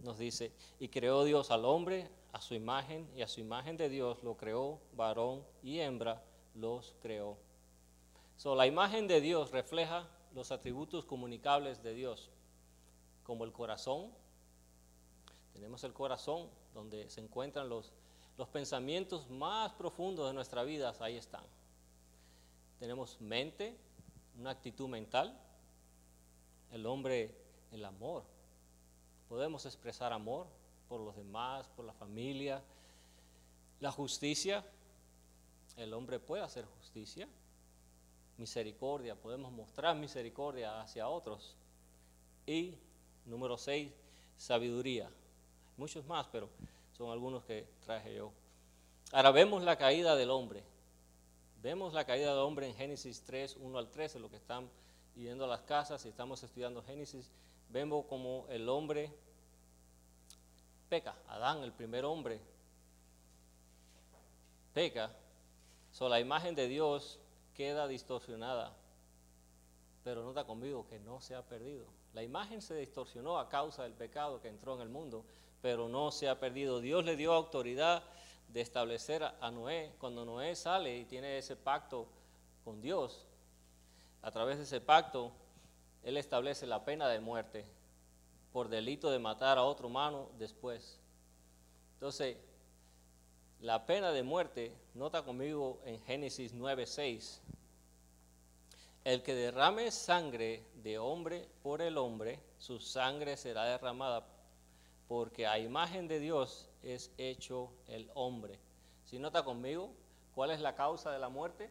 nos 0.00 0.18
dice, 0.18 0.52
y 0.78 0.88
creó 0.88 1.24
Dios 1.24 1.50
al 1.50 1.64
hombre 1.64 2.08
a 2.32 2.40
su 2.40 2.54
imagen, 2.54 3.08
y 3.16 3.22
a 3.22 3.28
su 3.28 3.40
imagen 3.40 3.76
de 3.76 3.88
Dios 3.88 4.22
lo 4.22 4.36
creó, 4.36 4.80
varón 4.92 5.44
y 5.62 5.80
hembra 5.80 6.22
los 6.54 6.94
creó. 7.00 7.36
So, 8.36 8.54
la 8.54 8.66
imagen 8.66 9.08
de 9.08 9.20
Dios 9.20 9.50
refleja 9.50 10.08
los 10.34 10.52
atributos 10.52 11.04
comunicables 11.04 11.82
de 11.82 11.94
Dios, 11.94 12.30
como 13.24 13.44
el 13.44 13.52
corazón. 13.52 14.12
Tenemos 15.52 15.82
el 15.84 15.92
corazón 15.92 16.48
donde 16.74 17.10
se 17.10 17.20
encuentran 17.20 17.68
los, 17.68 17.92
los 18.36 18.48
pensamientos 18.48 19.28
más 19.30 19.72
profundos 19.72 20.28
de 20.28 20.34
nuestra 20.34 20.62
vida, 20.62 20.94
ahí 21.00 21.16
están. 21.16 21.44
Tenemos 22.78 23.20
mente, 23.20 23.76
una 24.38 24.50
actitud 24.50 24.88
mental. 24.88 25.36
El 26.70 26.86
hombre, 26.86 27.34
el 27.72 27.84
amor. 27.84 28.24
Podemos 29.28 29.66
expresar 29.66 30.12
amor 30.12 30.46
por 30.88 31.00
los 31.00 31.16
demás, 31.16 31.68
por 31.76 31.84
la 31.84 31.92
familia. 31.92 32.62
La 33.80 33.92
justicia, 33.92 34.64
el 35.76 35.92
hombre 35.92 36.18
puede 36.18 36.42
hacer 36.42 36.64
justicia 36.64 37.28
misericordia, 38.38 39.16
podemos 39.16 39.52
mostrar 39.52 39.96
misericordia 39.96 40.80
hacia 40.80 41.08
otros. 41.08 41.54
Y 42.46 42.74
número 43.26 43.58
seis, 43.58 43.92
sabiduría. 44.36 45.10
Muchos 45.76 46.06
más, 46.06 46.26
pero 46.32 46.48
son 46.96 47.10
algunos 47.10 47.44
que 47.44 47.66
traje 47.84 48.14
yo. 48.14 48.32
Ahora 49.12 49.32
vemos 49.32 49.62
la 49.62 49.76
caída 49.76 50.16
del 50.16 50.30
hombre. 50.30 50.62
Vemos 51.62 51.92
la 51.92 52.04
caída 52.04 52.30
del 52.30 52.38
hombre 52.38 52.68
en 52.68 52.74
Génesis 52.74 53.22
3, 53.26 53.56
1 53.60 53.78
al 53.78 53.90
13, 53.90 54.20
lo 54.20 54.30
que 54.30 54.36
están 54.36 54.68
yendo 55.16 55.44
a 55.44 55.48
las 55.48 55.60
casas 55.62 56.04
y 56.06 56.08
estamos 56.08 56.42
estudiando 56.42 56.82
Génesis. 56.82 57.30
Vemos 57.68 58.06
como 58.06 58.46
el 58.48 58.68
hombre 58.68 59.12
peca. 60.88 61.14
Adán, 61.28 61.62
el 61.62 61.72
primer 61.72 62.04
hombre, 62.04 62.40
peca. 64.72 65.10
So, 65.90 66.08
la 66.08 66.20
imagen 66.20 66.54
de 66.54 66.68
Dios 66.68 67.18
queda 67.54 67.86
distorsionada. 67.88 68.74
Pero 70.04 70.22
nota 70.22 70.44
conmigo 70.44 70.86
que 70.86 70.98
no 71.00 71.20
se 71.20 71.34
ha 71.34 71.42
perdido. 71.42 71.86
La 72.14 72.22
imagen 72.22 72.62
se 72.62 72.74
distorsionó 72.74 73.38
a 73.38 73.48
causa 73.48 73.82
del 73.82 73.92
pecado 73.92 74.40
que 74.40 74.48
entró 74.48 74.74
en 74.76 74.80
el 74.80 74.88
mundo, 74.88 75.24
pero 75.60 75.88
no 75.88 76.10
se 76.10 76.28
ha 76.28 76.40
perdido. 76.40 76.80
Dios 76.80 77.04
le 77.04 77.16
dio 77.16 77.32
autoridad 77.32 78.02
de 78.48 78.60
establecer 78.60 79.22
a 79.24 79.50
Noé. 79.50 79.94
Cuando 79.98 80.24
Noé 80.24 80.56
sale 80.56 80.96
y 80.96 81.04
tiene 81.04 81.36
ese 81.36 81.56
pacto 81.56 82.08
con 82.64 82.80
Dios, 82.80 83.26
a 84.22 84.30
través 84.30 84.56
de 84.56 84.64
ese 84.64 84.80
pacto, 84.80 85.32
Él 86.08 86.16
establece 86.16 86.66
la 86.66 86.86
pena 86.86 87.06
de 87.06 87.20
muerte 87.20 87.66
por 88.50 88.70
delito 88.70 89.10
de 89.10 89.18
matar 89.18 89.58
a 89.58 89.64
otro 89.64 89.88
humano 89.88 90.30
después. 90.38 90.98
Entonces, 91.96 92.38
la 93.60 93.84
pena 93.84 94.10
de 94.10 94.22
muerte, 94.22 94.74
nota 94.94 95.22
conmigo 95.22 95.82
en 95.84 96.00
Génesis 96.00 96.54
9:6, 96.54 97.42
el 99.04 99.22
que 99.22 99.34
derrame 99.34 99.90
sangre 99.90 100.64
de 100.76 100.98
hombre 100.98 101.46
por 101.62 101.82
el 101.82 101.98
hombre, 101.98 102.40
su 102.56 102.80
sangre 102.80 103.36
será 103.36 103.64
derramada, 103.64 104.26
porque 105.08 105.46
a 105.46 105.58
imagen 105.58 106.08
de 106.08 106.20
Dios 106.20 106.70
es 106.82 107.12
hecho 107.18 107.70
el 107.86 108.10
hombre. 108.14 108.58
Si 109.04 109.18
nota 109.18 109.44
conmigo, 109.44 109.92
¿cuál 110.34 110.52
es 110.52 110.60
la 110.60 110.74
causa 110.74 111.12
de 111.12 111.18
la 111.18 111.28
muerte? 111.28 111.70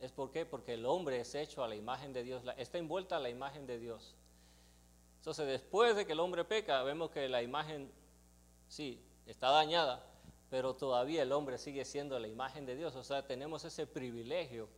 ¿Es 0.00 0.12
por 0.12 0.30
qué? 0.30 0.46
Porque 0.46 0.74
el 0.74 0.86
hombre 0.86 1.20
es 1.20 1.34
hecho 1.34 1.62
a 1.62 1.68
la 1.68 1.76
imagen 1.76 2.12
de 2.12 2.22
Dios, 2.22 2.42
está 2.56 2.78
envuelta 2.78 3.16
a 3.16 3.20
la 3.20 3.28
imagen 3.28 3.66
de 3.66 3.78
Dios. 3.78 4.14
Entonces, 5.18 5.46
después 5.46 5.94
de 5.94 6.06
que 6.06 6.12
el 6.12 6.20
hombre 6.20 6.44
peca, 6.44 6.82
vemos 6.82 7.10
que 7.10 7.28
la 7.28 7.42
imagen, 7.42 7.92
sí, 8.68 9.04
está 9.26 9.50
dañada, 9.50 10.06
pero 10.48 10.74
todavía 10.74 11.22
el 11.22 11.32
hombre 11.32 11.58
sigue 11.58 11.84
siendo 11.84 12.18
la 12.18 12.28
imagen 12.28 12.64
de 12.64 12.76
Dios. 12.76 12.96
O 12.96 13.04
sea, 13.04 13.26
tenemos 13.26 13.64
ese 13.66 13.86
privilegio 13.86 14.70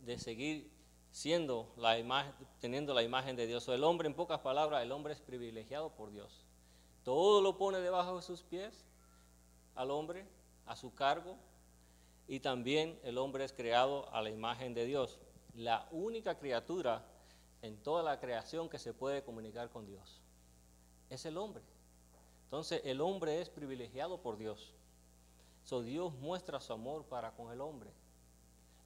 de 0.00 0.18
seguir 0.18 0.70
siendo 1.10 1.70
la 1.76 1.98
imagen, 1.98 2.32
teniendo 2.60 2.94
la 2.94 3.02
imagen 3.02 3.36
de 3.36 3.46
Dios. 3.46 3.68
O 3.68 3.74
el 3.74 3.84
hombre, 3.84 4.08
en 4.08 4.14
pocas 4.14 4.40
palabras, 4.40 4.82
el 4.82 4.92
hombre 4.92 5.12
es 5.12 5.20
privilegiado 5.20 5.90
por 5.90 6.10
Dios. 6.10 6.46
Todo 7.04 7.42
lo 7.42 7.58
pone 7.58 7.80
debajo 7.80 8.16
de 8.16 8.22
sus 8.22 8.42
pies 8.42 8.86
al 9.74 9.90
hombre, 9.90 10.26
a 10.64 10.74
su 10.74 10.94
cargo, 10.94 11.36
y 12.28 12.40
también 12.40 13.00
el 13.02 13.16
hombre 13.16 13.44
es 13.44 13.52
creado 13.54 14.12
a 14.12 14.20
la 14.20 14.28
imagen 14.28 14.74
de 14.74 14.84
Dios. 14.84 15.18
La 15.54 15.88
única 15.90 16.38
criatura 16.38 17.04
en 17.62 17.76
toda 17.82 18.02
la 18.02 18.20
creación 18.20 18.68
que 18.68 18.78
se 18.78 18.92
puede 18.92 19.24
comunicar 19.24 19.70
con 19.70 19.86
Dios 19.86 20.20
es 21.08 21.24
el 21.24 21.38
hombre. 21.38 21.62
Entonces 22.44 22.82
el 22.84 23.00
hombre 23.00 23.40
es 23.40 23.48
privilegiado 23.48 24.20
por 24.20 24.36
Dios. 24.36 24.74
So, 25.64 25.82
Dios 25.82 26.14
muestra 26.14 26.60
su 26.60 26.72
amor 26.72 27.04
para 27.06 27.32
con 27.32 27.50
el 27.50 27.60
hombre. 27.60 27.90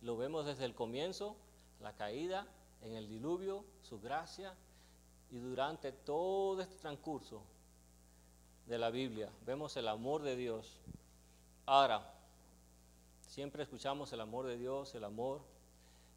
Lo 0.01 0.17
vemos 0.17 0.47
desde 0.47 0.65
el 0.65 0.75
comienzo, 0.75 1.37
la 1.81 1.95
caída, 1.95 2.47
en 2.81 2.95
el 2.95 3.09
diluvio, 3.09 3.65
su 3.83 4.01
gracia, 4.01 4.55
y 5.31 5.39
durante 5.39 5.93
todo 5.93 6.61
este 6.61 6.77
transcurso 6.77 7.43
de 8.67 8.79
la 8.79 8.91
Biblia 8.91 9.31
vemos 9.47 9.77
el 9.77 9.89
amor 9.89 10.23
de 10.23 10.37
Dios. 10.37 10.81
Ahora, 11.67 12.12
siempre 13.33 13.63
escuchamos 13.63 14.13
el 14.13 14.21
amor 14.21 14.47
de 14.47 14.59
Dios, 14.59 14.95
el 14.95 15.05
amor, 15.05 15.41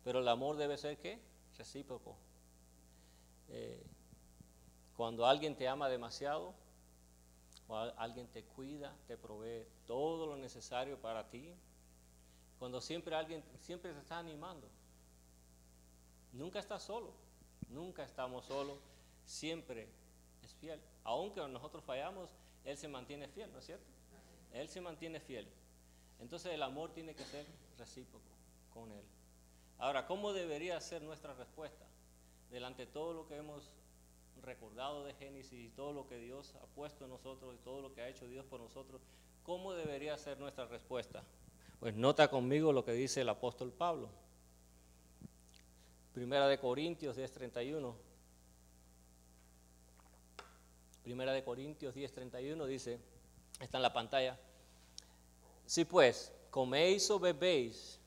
pero 0.04 0.20
el 0.20 0.28
amor 0.28 0.58
debe 0.58 0.78
ser 0.78 0.98
qué? 0.98 1.18
Recíproco. 1.58 2.18
Eh, 3.48 3.82
cuando 4.98 5.26
alguien 5.26 5.56
te 5.56 5.66
ama 5.66 5.88
demasiado, 5.88 6.54
o 7.70 7.76
alguien 7.78 8.28
te 8.28 8.44
cuida, 8.44 8.94
te 9.08 9.16
provee 9.16 9.66
todo 9.88 10.28
lo 10.28 10.36
necesario 10.36 11.00
para 11.00 11.30
ti. 11.30 11.54
Cuando 12.60 12.82
siempre 12.82 13.16
alguien 13.16 13.42
siempre 13.62 13.94
te 13.94 14.00
está 14.00 14.18
animando. 14.18 14.68
Nunca 16.34 16.60
estás 16.60 16.84
solo, 16.84 17.14
nunca 17.70 18.04
estamos 18.04 18.46
solos, 18.46 18.78
siempre 19.26 19.88
es 20.44 20.54
fiel. 20.56 20.82
Aunque 21.06 21.40
nosotros 21.48 21.82
fallamos, 21.86 22.30
Él 22.66 22.78
se 22.78 22.90
mantiene 22.90 23.30
fiel, 23.30 23.50
¿no 23.54 23.60
es 23.60 23.66
cierto? 23.66 23.86
Él 24.52 24.68
se 24.68 24.82
mantiene 24.82 25.22
fiel. 25.22 25.48
Entonces 26.20 26.54
el 26.54 26.64
amor 26.64 26.92
tiene 26.92 27.16
que 27.16 27.24
ser 27.26 27.46
recíproco 27.78 28.30
con 28.74 28.92
Él. 28.92 29.04
Ahora, 29.78 30.08
¿cómo 30.08 30.34
debería 30.34 30.80
ser 30.80 31.02
nuestra 31.02 31.34
respuesta 31.34 31.86
delante 32.50 32.86
de 32.86 32.92
todo 32.92 33.14
lo 33.14 33.28
que 33.28 33.38
hemos 33.38 33.70
recordado 34.42 35.04
de 35.04 35.14
Génesis 35.14 35.54
y 35.54 35.70
todo 35.70 35.94
lo 35.94 36.08
que 36.08 36.18
Dios 36.18 36.54
ha 36.62 36.66
puesto 36.68 37.06
en 37.06 37.12
nosotros 37.12 37.56
y 37.56 37.58
todo 37.64 37.82
lo 37.82 37.94
que 37.94 38.02
ha 38.02 38.10
hecho 38.10 38.28
Dios 38.28 38.46
por 38.46 38.60
nosotros, 38.60 39.02
¿cómo 39.44 39.74
debería 39.74 40.18
ser 40.18 40.40
nuestra 40.40 40.66
respuesta? 40.66 41.24
Pues 41.80 41.96
nota 41.96 42.30
conmigo 42.30 42.72
lo 42.72 42.86
que 42.86 42.94
dice 42.94 43.22
el 43.22 43.30
apóstol 43.30 43.72
Pablo. 43.72 44.10
Primera 46.14 46.48
de 46.48 46.58
Corintios 46.58 47.18
10:31. 47.18 47.94
Primera 51.04 51.34
de 51.34 51.44
Corintios 51.44 51.94
10:31 51.94 52.66
dice, 52.66 53.00
está 53.60 53.78
en 53.78 53.84
la 53.84 53.94
pantalla. 53.94 54.40
Si 55.66 55.86
pues 55.86 56.32
coméis 56.52 57.10
o 57.10 57.20
bebéis 57.20 58.00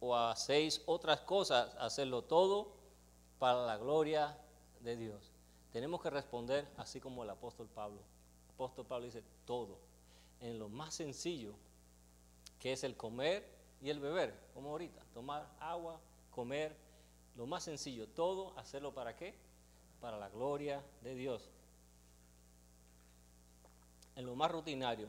o 0.00 0.16
hacéis 0.16 0.82
otras 0.86 1.20
cosas, 1.20 1.74
hacedlo 1.78 2.22
todo 2.22 2.72
para 3.38 3.66
la 3.66 3.76
gloria 3.76 4.38
de 4.80 4.96
Dios. 4.96 5.32
Tenemos 5.72 6.00
que 6.00 6.10
responder 6.10 6.68
así 6.76 7.00
como 7.00 7.24
el 7.24 7.30
apóstol 7.30 7.68
Pablo. 7.68 8.00
El 8.48 8.54
apóstol 8.54 8.86
Pablo 8.86 9.06
dice 9.06 9.22
todo, 9.44 9.78
en 10.40 10.58
lo 10.58 10.68
más 10.68 10.94
sencillo, 10.94 11.54
que 12.58 12.72
es 12.72 12.84
el 12.84 12.96
comer 12.96 13.48
y 13.80 13.90
el 13.90 13.98
beber, 13.98 14.38
como 14.54 14.70
ahorita, 14.70 15.02
tomar 15.12 15.48
agua, 15.58 16.00
comer, 16.30 16.76
lo 17.36 17.46
más 17.46 17.64
sencillo, 17.64 18.06
todo 18.08 18.56
hacerlo 18.58 18.94
para 18.94 19.16
qué? 19.16 19.34
Para 20.00 20.18
la 20.18 20.28
gloria 20.28 20.84
de 21.02 21.14
Dios. 21.14 21.50
En 24.14 24.26
lo 24.26 24.36
más 24.36 24.50
rutinario, 24.52 25.08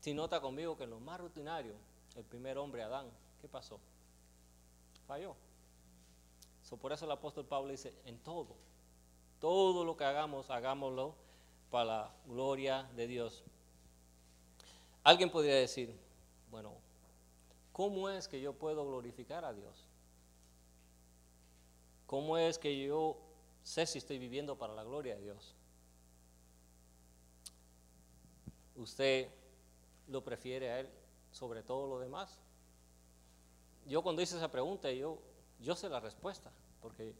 si 0.00 0.14
nota 0.14 0.40
conmigo 0.40 0.76
que 0.76 0.84
en 0.84 0.90
lo 0.90 1.00
más 1.00 1.20
rutinario, 1.20 1.74
el 2.16 2.24
primer 2.24 2.58
hombre, 2.58 2.82
Adán, 2.82 3.06
¿qué 3.40 3.48
pasó? 3.48 3.78
Falló. 5.06 5.34
por 6.80 6.92
eso 6.92 7.04
el 7.04 7.10
apóstol 7.10 7.46
Pablo 7.46 7.70
dice, 7.70 7.94
en 8.04 8.18
todo, 8.18 8.54
todo 9.40 9.84
lo 9.84 9.96
que 9.96 10.04
hagamos, 10.04 10.50
hagámoslo 10.50 11.14
para 11.70 11.84
la 11.84 12.14
gloria 12.26 12.84
de 12.94 13.06
Dios. 13.06 13.42
Alguien 15.02 15.30
podría 15.30 15.54
decir, 15.54 15.96
bueno, 16.50 16.74
¿cómo 17.72 18.10
es 18.10 18.28
que 18.28 18.40
yo 18.40 18.52
puedo 18.52 18.86
glorificar 18.86 19.44
a 19.44 19.52
Dios? 19.52 19.84
¿Cómo 22.06 22.38
es 22.38 22.58
que 22.58 22.86
yo 22.86 23.16
sé 23.62 23.86
si 23.86 23.98
estoy 23.98 24.18
viviendo 24.18 24.56
para 24.56 24.74
la 24.74 24.84
gloria 24.84 25.16
de 25.16 25.22
Dios? 25.22 25.54
¿Usted 28.76 29.28
lo 30.08 30.22
prefiere 30.24 30.70
a 30.70 30.80
Él 30.80 30.88
sobre 31.30 31.62
todo 31.62 31.86
lo 31.86 32.00
demás? 32.00 32.40
Yo 33.86 34.02
cuando 34.02 34.20
hice 34.20 34.36
esa 34.36 34.50
pregunta, 34.50 34.90
yo, 34.90 35.18
yo 35.60 35.74
sé 35.74 35.88
la 35.88 36.00
respuesta, 36.00 36.50
porque 36.80 37.14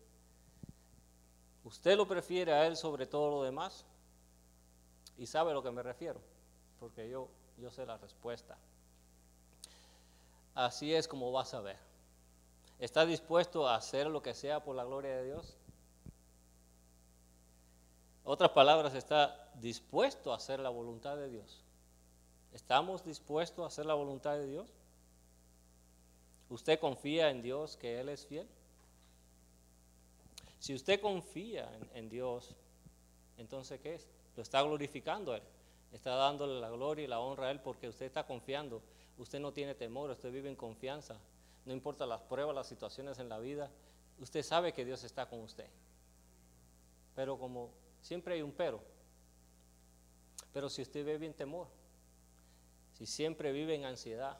usted 1.65 1.97
lo 1.97 2.07
prefiere 2.07 2.53
a 2.53 2.67
Él 2.67 2.77
sobre 2.77 3.07
todo 3.07 3.31
lo 3.31 3.43
demás 3.43 3.85
y 5.17 5.27
sabe 5.27 5.51
a 5.51 5.55
lo 5.55 5.63
que 5.63 5.71
me 5.71 5.83
refiero, 5.83 6.21
porque 6.79 7.09
yo, 7.09 7.29
yo 7.57 7.71
sé 7.71 7.87
la 7.87 7.97
respuesta. 7.99 8.59
Así 10.55 10.95
es 10.95 11.07
como 11.07 11.33
vas 11.33 11.55
a 11.55 11.61
ver. 11.61 11.79
¿Está 12.79 13.07
dispuesto 13.07 13.67
a 13.69 13.77
hacer 13.77 14.07
lo 14.07 14.23
que 14.23 14.35
sea 14.35 14.63
por 14.63 14.77
la 14.77 14.85
gloria 14.85 15.17
de 15.17 15.25
Dios? 15.25 15.57
Otras 18.25 18.51
palabras, 18.51 18.95
¿está 18.95 19.51
dispuesto 19.55 20.33
a 20.33 20.37
hacer 20.37 20.61
la 20.61 20.69
voluntad 20.69 21.17
de 21.17 21.29
Dios? 21.31 21.65
¿Estamos 22.53 23.05
dispuestos 23.05 23.63
a 23.63 23.69
hacer 23.69 23.87
la 23.87 23.95
voluntad 23.95 24.37
de 24.37 24.47
Dios? 24.47 24.73
¿Usted 26.51 26.81
confía 26.81 27.31
en 27.31 27.43
Dios 27.43 27.77
que 27.77 28.01
Él 28.01 28.09
es 28.09 28.27
fiel? 28.27 28.49
Si 30.59 30.75
usted 30.75 31.01
confía 31.01 31.71
en, 31.95 32.09
Dios, 32.09 32.57
entonces 33.37 33.81
¿qué 33.81 33.95
es? 33.95 34.09
Lo 34.37 34.43
está 34.43 34.63
glorificando 34.63 35.33
a 35.33 35.37
Él. 35.37 35.43
Está 35.93 36.15
dándole 36.15 36.61
la 36.61 36.71
gloria 36.71 37.05
y 37.05 37.09
la 37.09 37.21
honra 37.21 37.47
a 37.47 37.51
Él 37.51 37.61
porque 37.61 37.89
usted 37.89 38.07
está 38.07 38.27
confiando. 38.27 38.83
Usted 39.19 39.41
no 39.41 39.53
tiene 39.53 39.75
temor, 39.75 40.11
usted 40.11 40.33
vive 40.33 40.49
en 40.49 40.57
confianza. 40.57 41.19
No 41.65 41.73
importa 41.73 42.07
las 42.07 42.23
pruebas, 42.23 42.55
las 42.55 42.67
situaciones 42.67 43.19
en 43.19 43.29
la 43.29 43.39
vida, 43.39 43.71
usted 44.19 44.43
sabe 44.43 44.73
que 44.73 44.85
Dios 44.85 45.05
está 45.05 45.27
con 45.27 45.41
usted. 45.41 45.69
Pero 47.15 47.39
como 47.39 47.71
siempre 48.01 48.35
hay 48.35 48.43
un 48.43 48.53
pero. 48.53 48.81
Pero 50.53 50.69
si 50.69 50.83
usted 50.83 51.05
vive 51.05 51.27
en 51.27 51.35
temor, 51.35 51.69
si 52.99 53.07
siempre 53.07 53.53
vive 53.53 53.77
en 53.77 53.85
ansiedad, 53.85 54.37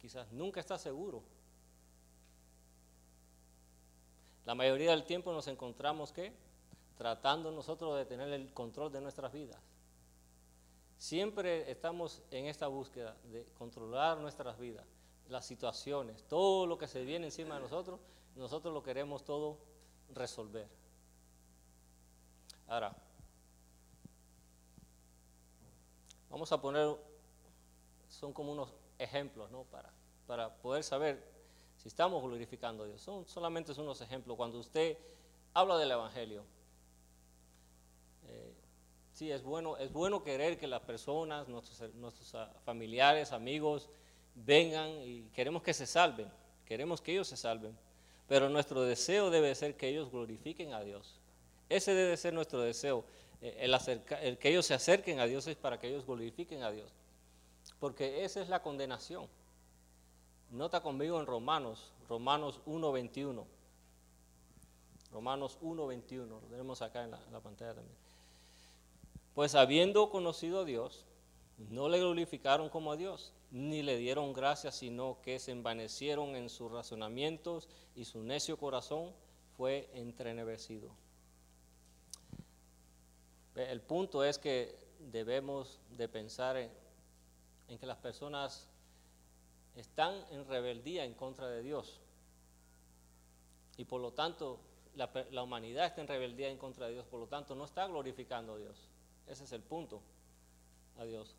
quizás 0.00 0.32
nunca 0.32 0.60
está 0.60 0.78
seguro. 0.78 1.22
La 4.46 4.54
mayoría 4.54 4.92
del 4.92 5.04
tiempo 5.04 5.32
nos 5.32 5.46
encontramos 5.48 6.10
que 6.10 6.32
tratando 6.96 7.50
nosotros 7.50 7.98
de 7.98 8.06
tener 8.06 8.28
el 8.32 8.50
control 8.54 8.90
de 8.90 9.02
nuestras 9.02 9.30
vidas. 9.30 9.60
Siempre 10.96 11.70
estamos 11.70 12.22
en 12.30 12.46
esta 12.46 12.68
búsqueda 12.68 13.14
de 13.24 13.44
controlar 13.58 14.16
nuestras 14.16 14.58
vidas, 14.58 14.86
las 15.28 15.44
situaciones, 15.44 16.22
todo 16.28 16.66
lo 16.66 16.78
que 16.78 16.86
se 16.86 17.04
viene 17.04 17.26
encima 17.26 17.56
de 17.56 17.60
nosotros, 17.60 18.00
nosotros 18.36 18.72
lo 18.72 18.82
queremos 18.82 19.22
todo 19.22 19.58
resolver. 20.14 20.68
Ahora, 22.68 22.96
Vamos 26.36 26.52
a 26.52 26.60
poner, 26.60 26.94
son 28.10 28.30
como 28.34 28.52
unos 28.52 28.68
ejemplos, 28.98 29.50
¿no? 29.50 29.64
Para, 29.64 29.90
para 30.26 30.54
poder 30.58 30.84
saber 30.84 31.26
si 31.78 31.88
estamos 31.88 32.22
glorificando 32.22 32.84
a 32.84 32.86
Dios. 32.86 33.00
Son 33.00 33.26
solamente 33.26 33.72
unos 33.80 34.02
ejemplos. 34.02 34.36
Cuando 34.36 34.58
usted 34.58 34.98
habla 35.54 35.78
del 35.78 35.92
Evangelio, 35.92 36.44
eh, 38.26 38.52
sí, 39.14 39.32
es 39.32 39.42
bueno, 39.42 39.78
es 39.78 39.90
bueno 39.90 40.22
querer 40.22 40.58
que 40.58 40.66
las 40.66 40.82
personas, 40.82 41.48
nuestros, 41.48 41.94
nuestros 41.94 42.34
ah, 42.34 42.52
familiares, 42.66 43.32
amigos, 43.32 43.88
vengan 44.34 44.90
y 44.90 45.30
queremos 45.32 45.62
que 45.62 45.72
se 45.72 45.86
salven, 45.86 46.30
queremos 46.66 47.00
que 47.00 47.12
ellos 47.12 47.28
se 47.28 47.38
salven, 47.38 47.74
pero 48.28 48.50
nuestro 48.50 48.82
deseo 48.82 49.30
debe 49.30 49.54
ser 49.54 49.74
que 49.78 49.88
ellos 49.88 50.10
glorifiquen 50.10 50.74
a 50.74 50.82
Dios. 50.82 51.18
Ese 51.70 51.94
debe 51.94 52.14
ser 52.18 52.34
nuestro 52.34 52.60
deseo. 52.60 53.06
Eh, 53.42 53.68
el, 54.22 54.38
que 54.38 54.48
ellos 54.48 54.66
se 54.66 54.74
acerquen 54.74 55.20
a 55.20 55.26
Dios 55.26 55.46
es 55.46 55.56
para 55.56 55.78
que 55.78 55.88
ellos 55.88 56.06
glorifiquen 56.06 56.62
a 56.62 56.70
Dios. 56.70 56.92
Porque 57.78 58.24
esa 58.24 58.40
es 58.40 58.48
la 58.48 58.62
condenación. 58.62 59.28
Nota 60.50 60.80
conmigo 60.80 61.20
en 61.20 61.26
Romanos, 61.26 61.92
Romanos 62.08 62.60
1.21. 62.66 63.44
Romanos 65.12 65.58
1.21, 65.62 66.26
lo 66.26 66.38
tenemos 66.50 66.82
acá 66.82 67.04
en 67.04 67.12
la, 67.12 67.22
en 67.24 67.32
la 67.32 67.40
pantalla 67.40 67.74
también. 67.74 67.96
Pues 69.34 69.54
habiendo 69.54 70.10
conocido 70.10 70.60
a 70.60 70.64
Dios, 70.64 71.04
no 71.70 71.88
le 71.88 71.98
glorificaron 71.98 72.68
como 72.68 72.92
a 72.92 72.96
Dios, 72.96 73.32
ni 73.50 73.82
le 73.82 73.96
dieron 73.96 74.32
gracias, 74.32 74.76
sino 74.76 75.18
que 75.22 75.38
se 75.38 75.52
envanecieron 75.52 76.36
en 76.36 76.48
sus 76.48 76.70
razonamientos 76.70 77.68
y 77.94 78.04
su 78.04 78.22
necio 78.22 78.58
corazón 78.58 79.12
fue 79.56 79.88
entrenevecido. 79.94 80.90
El 83.56 83.80
punto 83.80 84.22
es 84.22 84.38
que 84.38 84.78
debemos 84.98 85.80
de 85.96 86.08
pensar 86.08 86.56
en, 86.56 86.70
que 87.78 87.86
las 87.86 87.96
personas 87.96 88.68
están 89.74 90.14
en 90.30 90.46
rebeldía 90.46 91.04
en 91.04 91.14
contra 91.14 91.48
de 91.48 91.62
Dios. 91.62 92.00
Y 93.78 93.84
por 93.86 94.00
lo 94.00 94.12
tanto, 94.12 94.60
la, 94.94 95.42
humanidad 95.42 95.86
está 95.86 96.02
en 96.02 96.08
rebeldía 96.08 96.50
en 96.50 96.58
contra 96.58 96.86
de 96.86 96.92
Dios, 96.92 97.06
por 97.06 97.18
lo 97.18 97.26
tanto 97.26 97.54
no 97.54 97.64
está 97.64 97.86
glorificando 97.86 98.54
a 98.54 98.58
Dios. 98.58 98.76
Ese 99.26 99.44
es 99.44 99.52
el 99.52 99.62
punto, 99.62 100.02
a 100.98 101.04
Dios. 101.04 101.34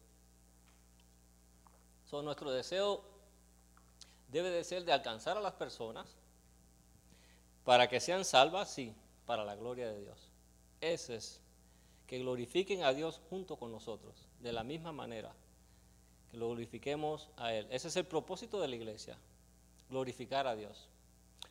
nuestro 2.12 2.52
deseo 2.52 3.04
debe 4.30 4.50
de 4.50 4.64
ser 4.64 4.86
de 4.86 4.92
alcanzar 4.92 5.38
a 5.38 5.42
las 5.42 5.54
personas 5.54 6.08
para 7.64 7.88
que 7.88 8.00
sean 8.00 8.26
salvas, 8.26 8.72
sí, 8.72 8.96
para 9.26 9.46
la 9.46 9.56
gloria 9.56 9.88
de 9.88 10.02
Dios. 10.02 10.32
Ese 10.82 11.16
es 11.16 11.42
que 12.08 12.20
glorifiquen 12.20 12.84
a 12.84 12.94
Dios 12.94 13.22
junto 13.30 13.58
con 13.58 13.72
nosotros, 13.72 14.16
de 14.40 14.54
la 14.54 14.64
misma 14.64 14.94
manera, 14.94 15.36
que 16.32 16.38
lo 16.38 16.48
glorifiquemos 16.48 17.30
a 17.36 17.54
Él. 17.54 17.68
Ese 17.70 17.90
es 17.90 17.96
el 17.98 18.06
propósito 18.06 18.62
de 18.62 18.70
la 18.70 18.76
iglesia, 18.78 19.18
glorificar 19.90 20.48
a 20.48 20.56
Dios. 20.56 20.88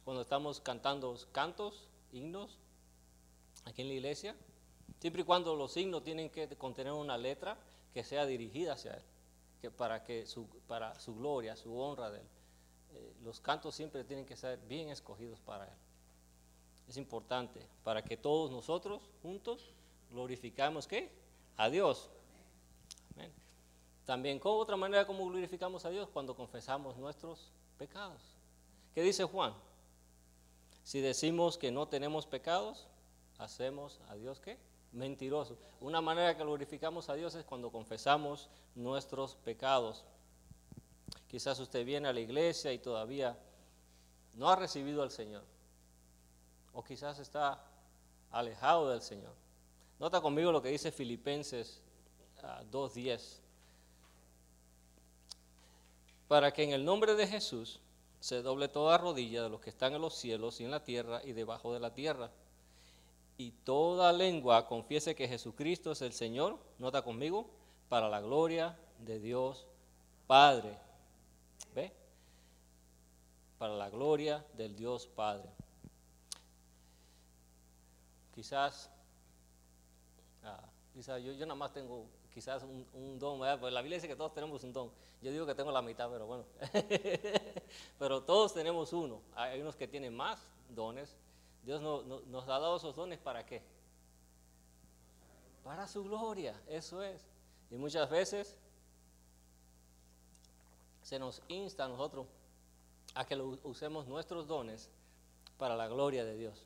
Cuando 0.04 0.22
estamos 0.22 0.60
cantando 0.60 1.14
cantos, 1.32 1.88
himnos, 2.10 2.58
aquí 3.64 3.82
en 3.82 3.88
la 3.88 3.94
iglesia, 3.94 4.34
siempre 4.98 5.22
y 5.22 5.24
cuando 5.24 5.54
los 5.54 5.76
himnos 5.76 6.02
tienen 6.02 6.30
que 6.30 6.48
contener 6.56 6.92
una 6.92 7.18
letra 7.18 7.58
que 7.92 8.02
sea 8.02 8.24
dirigida 8.24 8.72
hacia 8.72 8.94
Él, 8.94 9.02
que 9.60 9.70
para, 9.70 10.04
que 10.04 10.26
su, 10.26 10.46
para 10.66 10.98
su 10.98 11.14
gloria, 11.16 11.54
su 11.56 11.78
honra 11.78 12.10
de 12.10 12.20
Él. 12.20 12.26
Eh, 12.94 13.14
los 13.22 13.40
cantos 13.40 13.74
siempre 13.74 14.04
tienen 14.04 14.24
que 14.24 14.36
ser 14.36 14.58
bien 14.60 14.88
escogidos 14.88 15.40
para 15.40 15.64
Él. 15.64 15.78
Es 16.88 16.96
importante 16.96 17.60
para 17.82 18.02
que 18.02 18.16
todos 18.16 18.50
nosotros 18.50 19.02
juntos 19.22 19.74
glorificamos 20.16 20.86
qué? 20.86 21.10
A 21.58 21.68
Dios. 21.68 22.08
También, 24.06 24.38
¿cómo 24.38 24.56
otra 24.56 24.76
manera 24.76 25.06
como 25.06 25.26
glorificamos 25.26 25.84
a 25.84 25.90
Dios? 25.90 26.08
Cuando 26.08 26.34
confesamos 26.34 26.96
nuestros 26.96 27.50
pecados. 27.76 28.22
¿Qué 28.94 29.02
dice 29.02 29.24
Juan? 29.24 29.52
Si 30.84 31.00
decimos 31.00 31.58
que 31.58 31.70
no 31.70 31.86
tenemos 31.88 32.26
pecados, 32.26 32.86
hacemos 33.38 34.00
a 34.08 34.14
Dios 34.14 34.40
qué? 34.40 34.58
Mentiroso. 34.92 35.58
Una 35.80 36.00
manera 36.00 36.34
que 36.36 36.44
glorificamos 36.44 37.10
a 37.10 37.14
Dios 37.14 37.34
es 37.34 37.44
cuando 37.44 37.70
confesamos 37.70 38.48
nuestros 38.74 39.34
pecados. 39.34 40.04
Quizás 41.28 41.58
usted 41.58 41.84
viene 41.84 42.08
a 42.08 42.12
la 42.12 42.20
iglesia 42.20 42.72
y 42.72 42.78
todavía 42.78 43.36
no 44.34 44.48
ha 44.48 44.56
recibido 44.56 45.02
al 45.02 45.10
Señor, 45.10 45.42
o 46.72 46.84
quizás 46.84 47.18
está 47.18 47.60
alejado 48.30 48.88
del 48.90 49.02
Señor. 49.02 49.45
Nota 49.98 50.20
conmigo 50.20 50.52
lo 50.52 50.60
que 50.62 50.68
dice 50.68 50.92
Filipenses 50.92 51.80
2.10. 52.70 53.20
Ah, 53.20 53.42
Para 56.28 56.52
que 56.52 56.64
en 56.64 56.72
el 56.72 56.84
nombre 56.84 57.14
de 57.14 57.26
Jesús 57.26 57.80
se 58.20 58.42
doble 58.42 58.68
toda 58.68 58.98
rodilla 58.98 59.42
de 59.42 59.48
los 59.48 59.60
que 59.60 59.70
están 59.70 59.94
en 59.94 60.00
los 60.00 60.14
cielos 60.14 60.60
y 60.60 60.64
en 60.64 60.70
la 60.70 60.84
tierra 60.84 61.22
y 61.24 61.32
debajo 61.32 61.72
de 61.72 61.80
la 61.80 61.94
tierra. 61.94 62.30
Y 63.38 63.52
toda 63.52 64.12
lengua 64.12 64.66
confiese 64.66 65.14
que 65.14 65.28
Jesucristo 65.28 65.92
es 65.92 66.02
el 66.02 66.12
Señor, 66.12 66.58
nota 66.78 67.02
conmigo, 67.02 67.48
para 67.88 68.08
la 68.08 68.20
gloria 68.20 68.76
de 68.98 69.20
Dios 69.20 69.66
Padre. 70.26 70.76
¿Ve? 71.74 71.92
Para 73.58 73.74
la 73.74 73.90
gloria 73.90 74.44
del 74.54 74.74
Dios 74.74 75.06
Padre. 75.06 75.48
Quizás, 78.34 78.90
ah, 80.46 80.60
quizás 80.94 81.22
yo, 81.22 81.32
yo 81.32 81.46
nada 81.46 81.56
más 81.56 81.72
tengo 81.72 82.06
quizás 82.32 82.62
un, 82.62 83.18
don, 83.18 83.38
pues 83.58 83.72
la 83.72 83.80
Biblia 83.80 83.96
dice 83.96 84.08
que 84.08 84.14
todos 84.16 84.34
tenemos 84.34 84.62
un 84.62 84.72
don. 84.72 84.90
Yo 85.22 85.32
digo 85.32 85.46
que 85.46 85.54
tengo 85.54 85.72
la 85.72 85.80
mitad, 85.80 86.10
pero 86.10 86.26
bueno. 86.26 86.44
pero 87.98 88.22
todos 88.22 88.52
tenemos 88.52 88.92
uno. 88.92 89.22
Hay 89.34 89.60
unos 89.60 89.74
que 89.74 89.88
tienen 89.88 90.14
más 90.14 90.46
dones. 90.68 91.16
Dios 91.62 91.80
nos 91.80 92.44
ha 92.44 92.58
dado 92.58 92.76
esos 92.76 92.94
dones 92.94 93.18
para 93.18 93.46
qué? 93.46 93.62
Para 95.64 95.88
su 95.88 96.04
gloria, 96.04 96.60
eso 96.68 97.02
es. 97.02 97.26
Y 97.70 97.76
muchas 97.76 98.08
veces 98.10 98.56
se 101.02 101.18
nos 101.18 101.42
insta 101.48 101.86
a 101.86 101.88
nosotros 101.88 102.26
a 103.14 103.24
que 103.24 103.34
usemos 103.62 104.06
nuestros 104.06 104.46
dones 104.46 104.90
para 105.56 105.74
la 105.74 105.88
gloria 105.88 106.24
de 106.24 106.36
Dios. 106.36 106.65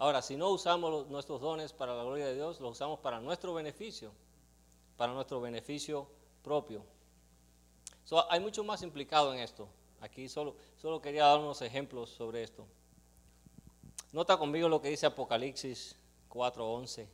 Ahora, 0.00 0.20
si 0.20 0.36
no 0.36 0.48
usamos 0.48 1.06
nuestros 1.06 1.40
dones 1.40 1.72
para 1.72 1.94
la 1.94 2.02
gloria 2.02 2.26
de 2.26 2.34
Dios, 2.34 2.58
los 2.58 2.72
usamos 2.72 2.98
para 2.98 3.20
nuestro 3.20 3.54
beneficio 3.54 4.10
para 5.00 5.14
nuestro 5.14 5.40
beneficio 5.40 6.06
propio. 6.42 6.84
hay 8.28 8.38
mucho 8.38 8.62
más 8.62 8.82
implicado 8.82 9.32
en 9.32 9.40
esto. 9.40 9.66
Aquí 10.02 10.28
solo, 10.28 10.54
solo 10.76 11.00
quería 11.00 11.24
dar 11.24 11.38
unos 11.38 11.62
ejemplos 11.62 12.10
sobre 12.10 12.42
esto. 12.42 12.66
Nota 14.12 14.36
conmigo 14.36 14.68
lo 14.68 14.82
que 14.82 14.90
dice 14.90 15.06
Apocalipsis 15.06 15.96
4.11. 16.28 17.06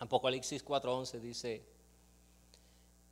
Apocalipsis 0.00 0.64
4.11 0.64 1.20
dice, 1.20 1.62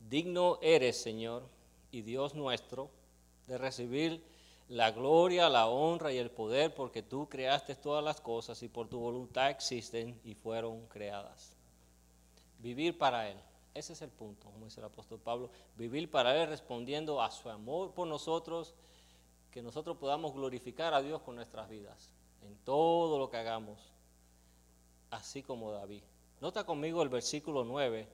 digno 0.00 0.58
eres, 0.60 1.00
Señor, 1.00 1.44
y 1.92 2.02
Dios 2.02 2.34
nuestro, 2.34 2.90
de 3.46 3.58
recibir 3.58 4.24
la 4.68 4.90
gloria, 4.90 5.48
la 5.48 5.68
honra 5.68 6.12
y 6.12 6.18
el 6.18 6.30
poder, 6.30 6.74
porque 6.74 7.02
tú 7.02 7.28
creaste 7.28 7.74
todas 7.74 8.02
las 8.02 8.20
cosas 8.20 8.62
y 8.62 8.68
por 8.68 8.88
tu 8.88 8.98
voluntad 8.98 9.50
existen 9.50 10.20
y 10.24 10.34
fueron 10.34 10.86
creadas 10.86 11.56
vivir 12.58 12.96
para 12.96 13.28
Él. 13.28 13.38
Ese 13.74 13.92
es 13.92 14.02
el 14.02 14.10
punto, 14.10 14.50
como 14.50 14.64
dice 14.64 14.80
el 14.80 14.86
apóstol 14.86 15.20
Pablo, 15.20 15.50
vivir 15.76 16.10
para 16.10 16.34
Él 16.40 16.48
respondiendo 16.48 17.20
a 17.22 17.30
su 17.30 17.48
amor 17.50 17.92
por 17.92 18.08
nosotros, 18.08 18.74
que 19.50 19.62
nosotros 19.62 19.96
podamos 19.98 20.32
glorificar 20.32 20.94
a 20.94 21.02
Dios 21.02 21.20
con 21.22 21.36
nuestras 21.36 21.68
vidas, 21.68 22.12
en 22.42 22.56
todo 22.64 23.18
lo 23.18 23.30
que 23.30 23.36
hagamos, 23.36 23.92
así 25.10 25.42
como 25.42 25.72
David. 25.72 26.02
Nota 26.40 26.64
conmigo 26.64 27.02
el 27.02 27.08
versículo 27.08 27.64
9, 27.64 28.08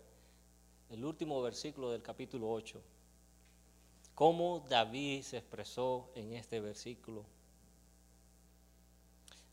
el 0.90 1.04
último 1.04 1.40
versículo 1.42 1.90
del 1.90 2.02
capítulo 2.02 2.50
8, 2.50 2.80
cómo 4.14 4.60
David 4.68 5.22
se 5.22 5.38
expresó 5.38 6.10
en 6.14 6.32
este 6.32 6.60
versículo. 6.60 7.24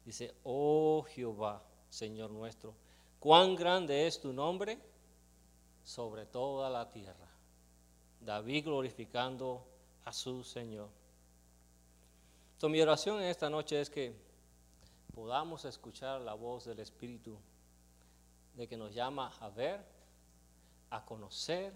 Dice, 0.06 0.34
oh 0.43 1.06
Jehová, 1.10 1.63
Señor 1.89 2.32
nuestro, 2.32 2.74
cuán 3.19 3.56
grande 3.56 4.08
es 4.08 4.19
tu 4.19 4.34
nombre 4.34 4.80
sobre 5.84 6.26
toda 6.26 6.69
la 6.69 6.89
tierra. 6.91 7.28
David 8.22 8.65
glorificando 8.65 9.65
a 10.06 10.13
su 10.13 10.43
Señor. 10.43 10.89
Entonces, 12.54 12.72
mi 12.72 12.82
oración 12.82 13.22
en 13.22 13.28
esta 13.28 13.50
noche 13.50 13.80
es 13.80 13.89
que 13.89 14.13
podamos 15.13 15.65
escuchar 15.65 16.22
la 16.22 16.34
voz 16.34 16.65
del 16.65 16.80
Espíritu 16.80 17.38
de 18.56 18.67
que 18.67 18.76
nos 18.76 18.93
llama 18.93 19.32
a 19.39 19.50
ver, 19.50 19.86
a 20.89 21.06
conocer, 21.06 21.74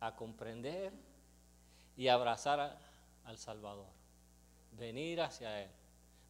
a 0.00 0.14
comprender 0.14 0.92
y 1.96 2.08
abrazar 2.08 2.78
al 3.24 3.38
Salvador. 3.38 3.86
Venir 4.72 5.20
hacia 5.20 5.62
Él 5.62 5.70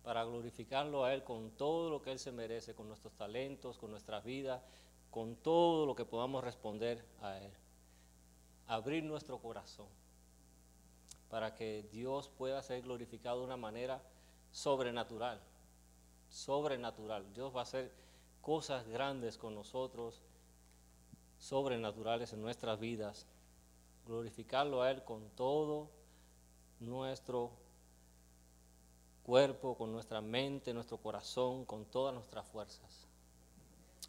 para 0.02 0.24
glorificarlo 0.24 1.04
a 1.04 1.12
Él 1.12 1.24
con 1.24 1.50
todo 1.50 1.90
lo 1.90 2.00
que 2.00 2.12
Él 2.12 2.18
se 2.18 2.30
merece, 2.30 2.74
con 2.74 2.86
nuestros 2.86 3.12
talentos, 3.14 3.76
con 3.76 3.90
nuestras 3.90 4.24
vidas, 4.24 4.62
con 5.10 5.34
todo 5.36 5.84
lo 5.86 5.96
que 5.96 6.04
podamos 6.04 6.44
responder 6.44 7.04
a 7.20 7.38
Él. 7.38 7.52
Abrir 8.68 9.02
nuestro 9.02 9.38
corazón 9.38 9.88
para 11.28 11.54
que 11.54 11.82
Dios 11.90 12.28
pueda 12.28 12.62
ser 12.62 12.82
glorificado 12.82 13.40
de 13.40 13.46
una 13.46 13.56
manera 13.56 14.00
sobrenatural, 14.52 15.40
sobrenatural. 16.28 17.32
Dios 17.34 17.54
va 17.54 17.60
a 17.60 17.62
hacer 17.64 17.92
cosas 18.40 18.86
grandes 18.86 19.38
con 19.38 19.54
nosotros, 19.54 20.22
sobrenaturales 21.38 22.32
en 22.32 22.42
nuestras 22.42 22.78
vidas. 22.78 23.26
Glorificarlo 24.06 24.82
a 24.82 24.90
Él 24.90 25.02
con 25.04 25.28
todo 25.30 25.90
nuestro 26.80 27.50
cuerpo, 29.22 29.76
con 29.76 29.92
nuestra 29.92 30.20
mente, 30.20 30.72
nuestro 30.72 30.98
corazón, 30.98 31.64
con 31.64 31.84
todas 31.84 32.14
nuestras 32.14 32.46
fuerzas. 32.46 33.06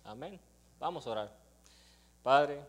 Amén. 0.04 0.40
Vamos 0.80 1.08
a 1.08 1.12
orar. 1.12 1.36
Padre, 2.22 2.64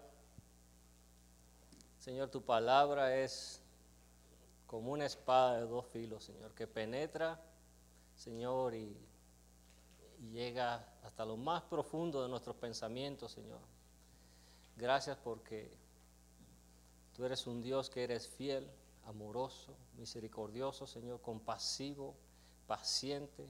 Señor, 1.98 2.30
tu 2.30 2.40
palabra 2.42 3.16
es 3.16 3.60
como 4.66 4.92
una 4.92 5.04
espada 5.04 5.60
de 5.60 5.66
dos 5.66 5.86
filos, 5.86 6.24
Señor, 6.24 6.54
que 6.54 6.66
penetra, 6.66 7.40
Señor, 8.14 8.74
y, 8.74 8.96
llega 10.32 10.84
hasta 11.04 11.24
lo 11.24 11.36
más 11.36 11.62
profundo 11.62 12.22
de 12.22 12.28
nuestros 12.28 12.56
pensamientos, 12.56 13.32
Señor. 13.32 13.60
Gracias 14.76 15.16
porque 15.16 15.70
tú 17.18 17.24
eres 17.24 17.48
un 17.48 17.60
Dios 17.60 17.90
que 17.90 18.04
eres 18.04 18.28
fiel, 18.28 18.70
amoroso, 19.04 19.74
misericordioso, 19.96 20.86
Señor, 20.86 21.20
compasivo 21.20 22.14
paciente, 22.68 23.44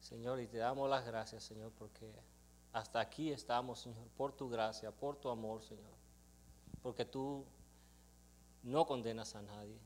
Señor, 0.00 0.40
y 0.40 0.46
te 0.46 0.56
damos 0.56 0.88
las 0.88 1.04
gracias, 1.04 1.44
Señor, 1.44 1.72
porque 1.78 2.10
hasta 2.72 3.00
aquí 3.00 3.30
estamos, 3.30 3.80
Señor, 3.80 4.08
por 4.16 4.32
tu 4.32 4.48
gracia, 4.48 4.90
por 4.90 5.16
tu 5.16 5.28
amor, 5.28 5.62
Señor, 5.62 5.92
porque 6.82 7.04
tú 7.04 7.44
no 8.62 8.86
condenas 8.86 9.34
a 9.34 9.42
nadie. 9.42 9.78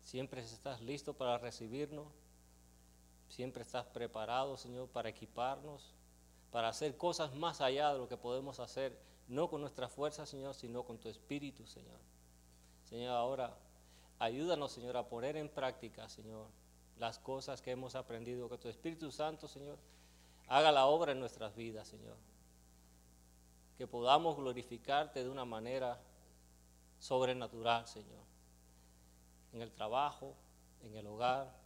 Siempre 0.00 0.42
estás 0.42 0.80
listo 0.80 1.14
para 1.14 1.38
recibirnos, 1.38 2.06
siempre 3.28 3.64
estás 3.64 3.86
preparado, 3.86 4.56
Señor, 4.56 4.88
para 4.90 5.08
equiparnos, 5.08 5.92
para 6.52 6.68
hacer 6.68 6.96
cosas 6.96 7.34
más 7.34 7.60
allá 7.60 7.92
de 7.92 7.98
lo 7.98 8.06
que 8.06 8.16
podemos 8.16 8.60
hacer, 8.60 8.96
no 9.30 9.48
con 9.48 9.60
nuestra 9.60 9.88
fuerza, 9.88 10.26
Señor, 10.26 10.54
sino 10.54 10.82
con 10.82 10.98
tu 10.98 11.08
espíritu, 11.08 11.64
Señor. 11.64 11.98
Señor, 12.84 13.12
ahora 13.12 13.56
ayúdanos, 14.18 14.72
Señor, 14.72 14.96
a 14.96 15.08
poner 15.08 15.36
en 15.36 15.48
práctica, 15.48 16.08
Señor, 16.08 16.48
las 16.98 17.18
cosas 17.20 17.62
que 17.62 17.70
hemos 17.70 17.94
aprendido. 17.94 18.48
Que 18.48 18.58
tu 18.58 18.68
Espíritu 18.68 19.10
Santo, 19.12 19.46
Señor, 19.46 19.78
haga 20.48 20.72
la 20.72 20.86
obra 20.86 21.12
en 21.12 21.20
nuestras 21.20 21.54
vidas, 21.54 21.86
Señor. 21.86 22.16
Que 23.78 23.86
podamos 23.86 24.36
glorificarte 24.36 25.22
de 25.22 25.30
una 25.30 25.44
manera 25.44 26.00
sobrenatural, 26.98 27.86
Señor. 27.86 28.24
En 29.52 29.62
el 29.62 29.70
trabajo, 29.70 30.34
en 30.82 30.96
el 30.96 31.06
hogar, 31.06 31.56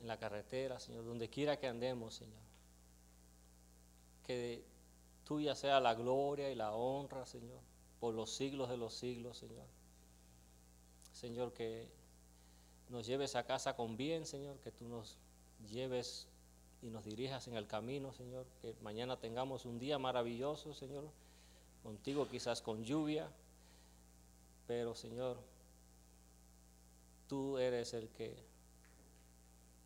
en 0.00 0.06
la 0.06 0.18
carretera, 0.18 0.78
Señor, 0.78 1.06
donde 1.06 1.30
quiera 1.30 1.58
que 1.58 1.66
andemos, 1.66 2.14
Señor. 2.14 2.42
Que 4.22 4.75
tuya 5.26 5.54
sea 5.56 5.80
la 5.80 5.94
gloria 5.94 6.50
y 6.50 6.54
la 6.54 6.72
honra, 6.72 7.26
Señor, 7.26 7.60
por 7.98 8.14
los 8.14 8.30
siglos 8.30 8.70
de 8.70 8.76
los 8.76 8.94
siglos, 8.94 9.36
Señor. 9.36 9.66
Señor, 11.12 11.52
que 11.52 11.88
nos 12.88 13.06
lleves 13.06 13.34
a 13.34 13.44
casa 13.44 13.74
con 13.74 13.96
bien, 13.96 14.24
Señor, 14.24 14.58
que 14.60 14.70
tú 14.70 14.88
nos 14.88 15.18
lleves 15.68 16.28
y 16.80 16.90
nos 16.90 17.04
dirijas 17.04 17.48
en 17.48 17.56
el 17.56 17.66
camino, 17.66 18.12
Señor, 18.12 18.46
que 18.62 18.74
mañana 18.82 19.18
tengamos 19.18 19.64
un 19.64 19.78
día 19.78 19.98
maravilloso, 19.98 20.72
Señor, 20.74 21.04
contigo 21.82 22.28
quizás 22.28 22.62
con 22.62 22.84
lluvia, 22.84 23.28
pero 24.68 24.94
Señor, 24.94 25.38
tú 27.26 27.58
eres 27.58 27.94
el 27.94 28.08
que 28.10 28.36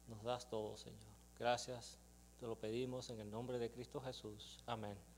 nos 0.08 0.22
das 0.22 0.50
todo, 0.50 0.76
Señor. 0.76 0.98
Gracias, 1.38 1.96
te 2.38 2.46
lo 2.46 2.56
pedimos 2.56 3.08
en 3.08 3.20
el 3.20 3.30
nombre 3.30 3.58
de 3.58 3.70
Cristo 3.70 4.02
Jesús. 4.02 4.58
Amén. 4.66 5.09